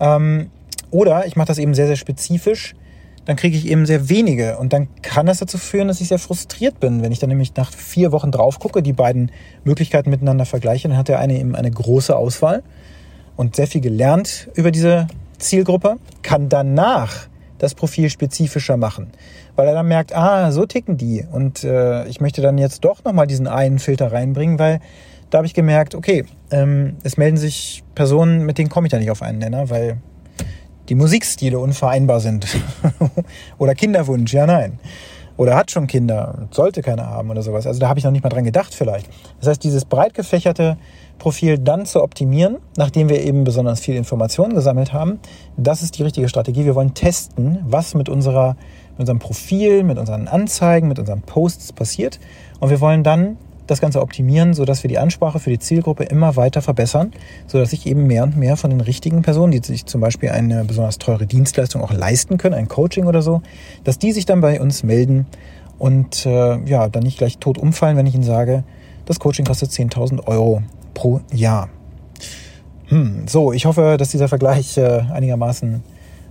Ähm, 0.00 0.50
oder 0.90 1.26
ich 1.26 1.36
mache 1.36 1.48
das 1.48 1.58
eben 1.58 1.74
sehr, 1.74 1.86
sehr 1.86 1.96
spezifisch 1.96 2.74
dann 3.24 3.36
kriege 3.36 3.56
ich 3.56 3.68
eben 3.68 3.86
sehr 3.86 4.08
wenige. 4.08 4.58
Und 4.58 4.72
dann 4.72 4.88
kann 5.02 5.26
das 5.26 5.38
dazu 5.38 5.58
führen, 5.58 5.88
dass 5.88 6.00
ich 6.00 6.08
sehr 6.08 6.18
frustriert 6.18 6.80
bin. 6.80 7.02
Wenn 7.02 7.12
ich 7.12 7.18
dann 7.18 7.28
nämlich 7.28 7.54
nach 7.56 7.70
vier 7.72 8.12
Wochen 8.12 8.30
drauf 8.30 8.58
gucke, 8.58 8.82
die 8.82 8.92
beiden 8.92 9.30
Möglichkeiten 9.64 10.10
miteinander 10.10 10.44
vergleiche, 10.44 10.88
dann 10.88 10.96
hat 10.96 11.08
der 11.08 11.18
eine 11.18 11.38
eben 11.38 11.54
eine 11.54 11.70
große 11.70 12.16
Auswahl 12.16 12.62
und 13.36 13.56
sehr 13.56 13.66
viel 13.66 13.80
gelernt 13.80 14.48
über 14.54 14.70
diese 14.70 15.06
Zielgruppe, 15.38 15.96
kann 16.22 16.48
danach 16.48 17.28
das 17.58 17.74
Profil 17.74 18.10
spezifischer 18.10 18.76
machen. 18.76 19.12
Weil 19.54 19.68
er 19.68 19.74
dann 19.74 19.86
merkt, 19.86 20.14
ah, 20.14 20.50
so 20.50 20.66
ticken 20.66 20.96
die. 20.96 21.24
Und 21.30 21.62
äh, 21.62 22.06
ich 22.08 22.20
möchte 22.20 22.42
dann 22.42 22.58
jetzt 22.58 22.84
doch 22.84 23.04
nochmal 23.04 23.28
diesen 23.28 23.46
einen 23.46 23.78
Filter 23.78 24.10
reinbringen, 24.10 24.58
weil 24.58 24.80
da 25.30 25.38
habe 25.38 25.46
ich 25.46 25.54
gemerkt, 25.54 25.94
okay, 25.94 26.24
ähm, 26.50 26.96
es 27.04 27.16
melden 27.16 27.36
sich 27.36 27.84
Personen, 27.94 28.44
mit 28.44 28.58
denen 28.58 28.68
komme 28.68 28.86
ich 28.86 28.90
da 28.90 28.98
nicht 28.98 29.10
auf 29.10 29.22
einen 29.22 29.38
Nenner, 29.38 29.70
weil 29.70 29.98
die 30.92 30.96
Musikstile 30.96 31.58
unvereinbar 31.58 32.20
sind. 32.20 32.46
oder 33.58 33.74
Kinderwunsch, 33.74 34.34
ja, 34.34 34.44
nein. 34.44 34.78
Oder 35.38 35.56
hat 35.56 35.70
schon 35.70 35.86
Kinder 35.86 36.34
und 36.38 36.52
sollte 36.52 36.82
keine 36.82 37.06
haben 37.06 37.30
oder 37.30 37.40
sowas. 37.40 37.66
Also 37.66 37.80
da 37.80 37.88
habe 37.88 37.98
ich 37.98 38.04
noch 38.04 38.12
nicht 38.12 38.22
mal 38.22 38.28
dran 38.28 38.44
gedacht 38.44 38.74
vielleicht. 38.74 39.08
Das 39.40 39.48
heißt, 39.48 39.64
dieses 39.64 39.86
breit 39.86 40.12
gefächerte 40.12 40.76
Profil 41.18 41.56
dann 41.56 41.86
zu 41.86 42.02
optimieren, 42.02 42.58
nachdem 42.76 43.08
wir 43.08 43.22
eben 43.22 43.42
besonders 43.42 43.80
viel 43.80 43.96
Informationen 43.96 44.54
gesammelt 44.54 44.92
haben, 44.92 45.18
das 45.56 45.80
ist 45.80 45.96
die 45.96 46.02
richtige 46.02 46.28
Strategie. 46.28 46.66
Wir 46.66 46.74
wollen 46.74 46.92
testen, 46.92 47.60
was 47.64 47.94
mit, 47.94 48.10
unserer, 48.10 48.56
mit 48.90 49.00
unserem 49.00 49.18
Profil, 49.18 49.84
mit 49.84 49.96
unseren 49.96 50.28
Anzeigen, 50.28 50.88
mit 50.88 50.98
unseren 50.98 51.22
Posts 51.22 51.72
passiert. 51.72 52.20
Und 52.60 52.68
wir 52.68 52.82
wollen 52.82 53.02
dann 53.02 53.38
das 53.66 53.80
Ganze 53.80 54.00
optimieren, 54.00 54.54
sodass 54.54 54.82
wir 54.82 54.88
die 54.88 54.98
Ansprache 54.98 55.38
für 55.38 55.50
die 55.50 55.58
Zielgruppe 55.58 56.04
immer 56.04 56.36
weiter 56.36 56.62
verbessern, 56.62 57.12
sodass 57.46 57.70
sich 57.70 57.86
eben 57.86 58.06
mehr 58.06 58.24
und 58.24 58.36
mehr 58.36 58.56
von 58.56 58.70
den 58.70 58.80
richtigen 58.80 59.22
Personen, 59.22 59.52
die 59.52 59.60
sich 59.64 59.86
zum 59.86 60.00
Beispiel 60.00 60.30
eine 60.30 60.64
besonders 60.64 60.98
teure 60.98 61.26
Dienstleistung 61.26 61.82
auch 61.82 61.92
leisten 61.92 62.38
können, 62.38 62.54
ein 62.54 62.68
Coaching 62.68 63.06
oder 63.06 63.22
so, 63.22 63.42
dass 63.84 63.98
die 63.98 64.12
sich 64.12 64.26
dann 64.26 64.40
bei 64.40 64.60
uns 64.60 64.82
melden 64.82 65.26
und 65.78 66.26
äh, 66.26 66.58
ja, 66.64 66.88
dann 66.88 67.02
nicht 67.02 67.18
gleich 67.18 67.38
tot 67.38 67.58
umfallen, 67.58 67.96
wenn 67.96 68.06
ich 68.06 68.14
ihnen 68.14 68.22
sage, 68.22 68.64
das 69.06 69.18
Coaching 69.18 69.44
kostet 69.44 69.70
10.000 69.70 70.26
Euro 70.26 70.62
pro 70.94 71.20
Jahr. 71.32 71.68
Hm, 72.86 73.26
so, 73.26 73.52
ich 73.52 73.66
hoffe, 73.66 73.96
dass 73.98 74.10
dieser 74.10 74.28
Vergleich 74.28 74.76
äh, 74.76 75.02
einigermaßen 75.12 75.82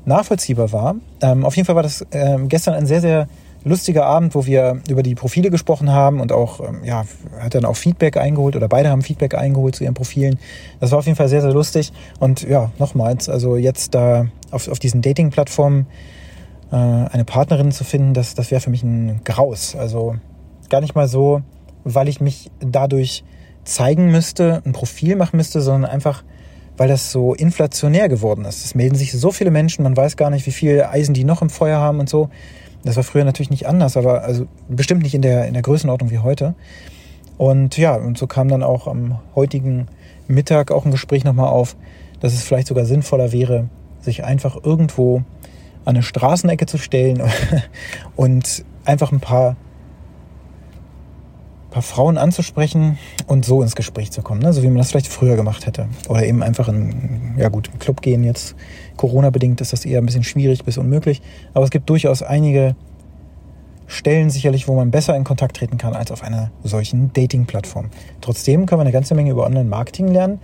nachvollziehbar 0.06 0.72
war. 0.72 0.96
Ähm, 1.22 1.46
auf 1.46 1.56
jeden 1.56 1.66
Fall 1.66 1.76
war 1.76 1.84
das 1.84 2.02
äh, 2.12 2.38
gestern 2.48 2.74
ein 2.76 2.86
sehr, 2.86 3.02
sehr 3.02 3.28
lustiger 3.64 4.06
Abend, 4.06 4.34
wo 4.36 4.46
wir 4.46 4.82
über 4.90 5.04
die 5.04 5.16
Profile 5.16 5.50
gesprochen 5.52 5.92
haben 5.92 6.20
und 6.20 6.32
auch, 6.32 6.60
ähm, 6.60 6.84
ja, 6.84 7.06
hat 7.40 7.56
dann 7.56 7.66
auch 7.66 7.76
Feedback 7.76 8.18
eingeholt 8.18 8.56
oder 8.56 8.68
beide 8.68 8.90
haben 8.90 9.02
Feedback 9.02 9.36
eingeholt 9.36 9.76
zu 9.76 9.84
ihren 9.84 9.94
Profilen. 9.94 10.40
Das 10.80 10.92
war 10.92 11.00
auf 11.00 11.06
jeden 11.06 11.16
Fall 11.16 11.30
sehr, 11.30 11.42
sehr 11.42 11.54
lustig. 11.54 11.92
Und 12.20 12.42
ja, 12.42 12.72
nochmals, 12.80 13.30
also 13.30 13.56
jetzt 13.56 13.94
da 13.94 14.28
auf, 14.50 14.68
auf 14.68 14.80
diesen 14.80 15.02
Dating-Plattformen 15.02 15.88
äh, 16.72 16.76
eine 16.76 17.26
Partnerin 17.26 17.72
zu 17.72 17.84
finden, 17.84 18.14
das, 18.14 18.34
das 18.34 18.50
wäre 18.52 18.62
für 18.62 18.70
mich 18.70 18.84
ein 18.84 19.22
Graus. 19.24 19.76
Also 19.76 20.16
gar 20.70 20.82
nicht 20.82 20.96
mal 20.96 21.08
so, 21.08 21.42
weil 21.84 22.08
ich 22.08 22.22
mich 22.22 22.50
dadurch 22.60 23.24
zeigen 23.64 24.10
müsste, 24.10 24.62
ein 24.66 24.72
Profil 24.72 25.16
machen 25.16 25.38
müsste, 25.38 25.62
sondern 25.62 25.92
einfach, 25.92 26.24
weil 26.78 26.88
das 26.88 27.12
so 27.12 27.34
inflationär 27.36 28.10
geworden 28.10 28.46
ist. 28.46 28.66
Es 28.66 28.74
melden 28.74 28.96
sich 28.96 29.12
so 29.12 29.32
viele 29.32 29.52
Menschen, 29.52 29.84
man 29.84 29.96
weiß 29.96 30.18
gar 30.18 30.30
nicht, 30.30 30.46
wie 30.48 30.52
viel 30.52 30.84
Eisen 30.84 31.14
die 31.14 31.24
noch 31.24 31.42
im 31.42 31.50
Feuer 31.50 31.80
haben 31.80 32.00
und 32.00 32.10
so. 32.10 32.30
Das 32.84 32.96
war 32.96 33.04
früher 33.04 33.24
natürlich 33.24 33.50
nicht 33.50 33.68
anders, 33.68 33.98
aber 33.98 34.24
also 34.24 34.48
bestimmt 34.68 35.04
nicht 35.04 35.14
in 35.14 35.22
der, 35.22 35.48
in 35.48 35.54
der 35.54 35.62
Größenordnung 35.62 36.10
wie 36.10 36.20
heute. 36.20 36.56
Und 37.38 37.78
ja, 37.78 37.96
und 37.96 38.18
so 38.18 38.28
kam 38.28 38.48
dann 38.48 38.64
auch 38.64 38.88
am 38.88 39.20
heutigen 39.36 39.88
Mittag 40.28 40.72
auch 40.72 40.86
ein 40.86 40.92
Gespräch 40.92 41.24
nochmal 41.24 41.48
auf, 41.48 41.76
dass 42.20 42.34
es 42.34 42.44
vielleicht 42.44 42.68
sogar 42.68 42.86
sinnvoller 42.86 43.32
wäre, 43.32 43.70
sich 44.02 44.24
einfach 44.24 44.58
irgendwo 44.64 45.24
an 45.86 45.96
eine 45.96 46.04
Straßenecke 46.04 46.66
zu 46.66 46.78
stellen 46.78 47.22
und 48.16 48.64
einfach 48.86 49.12
ein 49.12 49.20
paar 49.20 49.56
paar 51.72 51.82
Frauen 51.82 52.18
anzusprechen 52.18 53.00
und 53.26 53.46
so 53.46 53.64
ins 53.64 53.76
Gespräch 53.76 54.12
zu 54.12 54.22
kommen, 54.22 54.42
ne? 54.42 54.54
so 54.54 54.62
wie 54.62 54.68
man 54.68 54.78
das 54.78 54.92
vielleicht 54.92 55.08
früher 55.08 55.38
gemacht 55.38 55.66
hätte. 55.66 55.88
Oder 56.10 56.26
eben 56.26 56.44
einfach 56.44 56.68
in, 56.68 57.34
ja 57.38 57.50
gut, 57.50 57.70
im 57.74 57.80
Club 57.80 58.02
gehen 58.02 58.24
jetzt. 58.24 58.56
Corona-bedingt 59.02 59.60
ist 59.62 59.74
das 59.74 59.84
eher 59.84 60.00
ein 60.00 60.06
bisschen 60.06 60.24
schwierig 60.24 60.64
bis 60.64 60.78
unmöglich. 60.78 61.24
Aber 61.56 61.66
es 61.66 61.72
gibt 61.72 61.90
durchaus 61.90 62.22
einige 62.22 62.76
Stellen 63.88 64.30
sicherlich, 64.30 64.68
wo 64.68 64.76
man 64.76 64.92
besser 64.92 65.16
in 65.16 65.24
Kontakt 65.24 65.58
treten 65.58 65.80
kann 65.80 65.96
als 65.96 66.12
auf 66.12 66.22
einer 66.24 66.52
solchen 66.64 67.12
Dating-Plattform. 67.12 67.90
Trotzdem 68.22 68.68
können 68.68 68.78
wir 68.78 68.84
eine 68.84 68.92
ganze 68.92 69.16
Menge 69.16 69.32
über 69.32 69.48
Online-Marketing 69.48 70.08
lernen, 70.08 70.40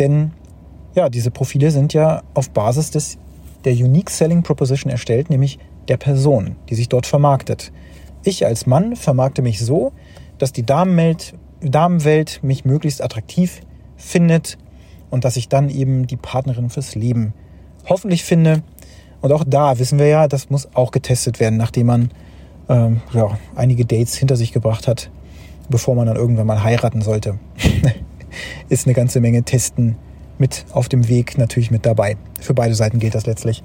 denn 0.00 0.32
ja, 0.96 1.08
diese 1.08 1.30
Profile 1.30 1.70
sind 1.70 1.94
ja 1.94 2.22
auf 2.34 2.50
Basis 2.50 2.90
des, 2.90 3.18
der 3.64 3.72
Unique 3.72 4.10
Selling 4.10 4.42
Proposition 4.42 4.90
erstellt, 4.90 5.30
nämlich 5.30 5.60
der 5.86 5.96
Person, 5.96 6.56
die 6.70 6.74
sich 6.74 6.88
dort 6.88 7.06
vermarktet. 7.06 7.70
Ich 8.24 8.44
als 8.44 8.66
Mann 8.66 8.96
vermarkte 8.96 9.42
mich 9.42 9.60
so, 9.60 9.92
dass 10.38 10.52
die 10.52 10.66
Damenwelt, 10.66 11.34
Damenwelt 11.60 12.40
mich 12.42 12.64
möglichst 12.64 13.00
attraktiv 13.00 13.60
findet 13.96 14.58
und 15.08 15.24
dass 15.24 15.36
ich 15.36 15.48
dann 15.48 15.70
eben 15.70 16.08
die 16.08 16.16
Partnerin 16.16 16.68
fürs 16.68 16.96
Leben 16.96 17.32
hoffentlich 17.86 18.24
finde. 18.24 18.62
Und 19.20 19.32
auch 19.32 19.44
da 19.46 19.78
wissen 19.78 19.98
wir 19.98 20.06
ja, 20.06 20.28
das 20.28 20.50
muss 20.50 20.68
auch 20.74 20.90
getestet 20.90 21.40
werden, 21.40 21.56
nachdem 21.56 21.86
man 21.86 22.10
ähm, 22.68 23.00
ja, 23.12 23.38
einige 23.54 23.84
Dates 23.84 24.16
hinter 24.16 24.36
sich 24.36 24.52
gebracht 24.52 24.88
hat, 24.88 25.10
bevor 25.68 25.94
man 25.94 26.06
dann 26.06 26.16
irgendwann 26.16 26.46
mal 26.46 26.62
heiraten 26.62 27.02
sollte. 27.02 27.38
Ist 28.68 28.86
eine 28.86 28.94
ganze 28.94 29.20
Menge 29.20 29.42
Testen 29.42 29.96
mit 30.38 30.64
auf 30.72 30.88
dem 30.88 31.08
Weg 31.08 31.38
natürlich 31.38 31.70
mit 31.70 31.86
dabei. 31.86 32.16
Für 32.40 32.54
beide 32.54 32.74
Seiten 32.74 32.98
gilt 32.98 33.14
das 33.14 33.26
letztlich. 33.26 33.62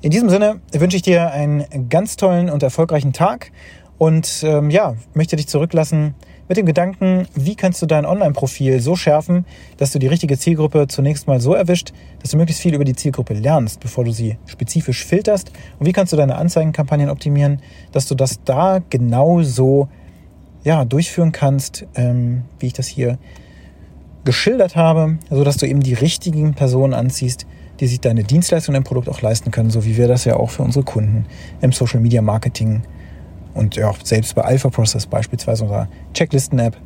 In 0.00 0.10
diesem 0.10 0.28
Sinne 0.28 0.60
wünsche 0.72 0.96
ich 0.96 1.02
dir 1.02 1.30
einen 1.30 1.88
ganz 1.88 2.16
tollen 2.16 2.50
und 2.50 2.62
erfolgreichen 2.62 3.12
Tag 3.12 3.50
und 3.96 4.44
ähm, 4.44 4.70
ja, 4.70 4.94
möchte 5.14 5.36
dich 5.36 5.48
zurücklassen 5.48 6.14
mit 6.48 6.56
dem 6.56 6.66
Gedanken, 6.66 7.26
wie 7.34 7.54
kannst 7.54 7.82
du 7.82 7.86
dein 7.86 8.06
Online-Profil 8.06 8.80
so 8.80 8.96
schärfen, 8.96 9.44
dass 9.76 9.92
du 9.92 9.98
die 9.98 10.06
richtige 10.06 10.38
Zielgruppe 10.38 10.88
zunächst 10.88 11.26
mal 11.26 11.40
so 11.40 11.54
erwischt, 11.54 11.92
dass 12.20 12.30
du 12.30 12.38
möglichst 12.38 12.62
viel 12.62 12.74
über 12.74 12.84
die 12.84 12.96
Zielgruppe 12.96 13.34
lernst, 13.34 13.80
bevor 13.80 14.04
du 14.04 14.12
sie 14.12 14.38
spezifisch 14.46 15.04
filterst. 15.04 15.52
Und 15.78 15.86
wie 15.86 15.92
kannst 15.92 16.12
du 16.12 16.16
deine 16.16 16.36
Anzeigenkampagnen 16.36 17.10
optimieren, 17.10 17.60
dass 17.92 18.06
du 18.06 18.14
das 18.14 18.42
da 18.44 18.80
genau 18.88 19.42
so 19.42 19.88
ja, 20.64 20.84
durchführen 20.84 21.32
kannst, 21.32 21.86
ähm, 21.94 22.42
wie 22.58 22.66
ich 22.66 22.72
das 22.72 22.86
hier 22.86 23.18
geschildert 24.24 24.76
habe, 24.76 25.18
so 25.30 25.44
dass 25.44 25.56
du 25.56 25.66
eben 25.66 25.80
die 25.80 25.94
richtigen 25.94 26.54
Personen 26.54 26.94
anziehst, 26.94 27.46
die 27.80 27.86
sich 27.86 28.00
deine 28.00 28.24
Dienstleistung 28.24 28.74
und 28.74 28.80
dein 28.80 28.84
Produkt 28.84 29.08
auch 29.08 29.22
leisten 29.22 29.50
können, 29.50 29.70
so 29.70 29.84
wie 29.84 29.96
wir 29.96 30.08
das 30.08 30.24
ja 30.24 30.36
auch 30.36 30.50
für 30.50 30.62
unsere 30.62 30.84
Kunden 30.84 31.26
im 31.60 31.72
Social 31.72 32.00
Media 32.00 32.22
Marketing 32.22 32.82
und 33.54 33.76
ja, 33.76 33.92
selbst 34.02 34.34
bei 34.34 34.42
Alpha 34.42 34.68
Process 34.70 35.06
beispielsweise 35.06 35.64
unserer 35.64 35.88
Checklisten-App 36.14 36.76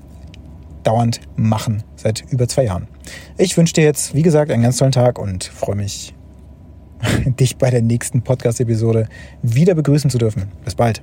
dauernd 0.82 1.20
machen 1.36 1.82
seit 1.96 2.24
über 2.30 2.48
zwei 2.48 2.64
Jahren. 2.64 2.88
Ich 3.38 3.56
wünsche 3.56 3.74
dir 3.74 3.84
jetzt, 3.84 4.14
wie 4.14 4.22
gesagt, 4.22 4.50
einen 4.50 4.62
ganz 4.62 4.78
tollen 4.78 4.92
Tag 4.92 5.18
und 5.18 5.44
freue 5.44 5.76
mich, 5.76 6.14
dich 7.24 7.56
bei 7.56 7.70
der 7.70 7.82
nächsten 7.82 8.22
Podcast-Episode 8.22 9.08
wieder 9.42 9.74
begrüßen 9.74 10.10
zu 10.10 10.18
dürfen. 10.18 10.50
Bis 10.64 10.74
bald. 10.74 11.02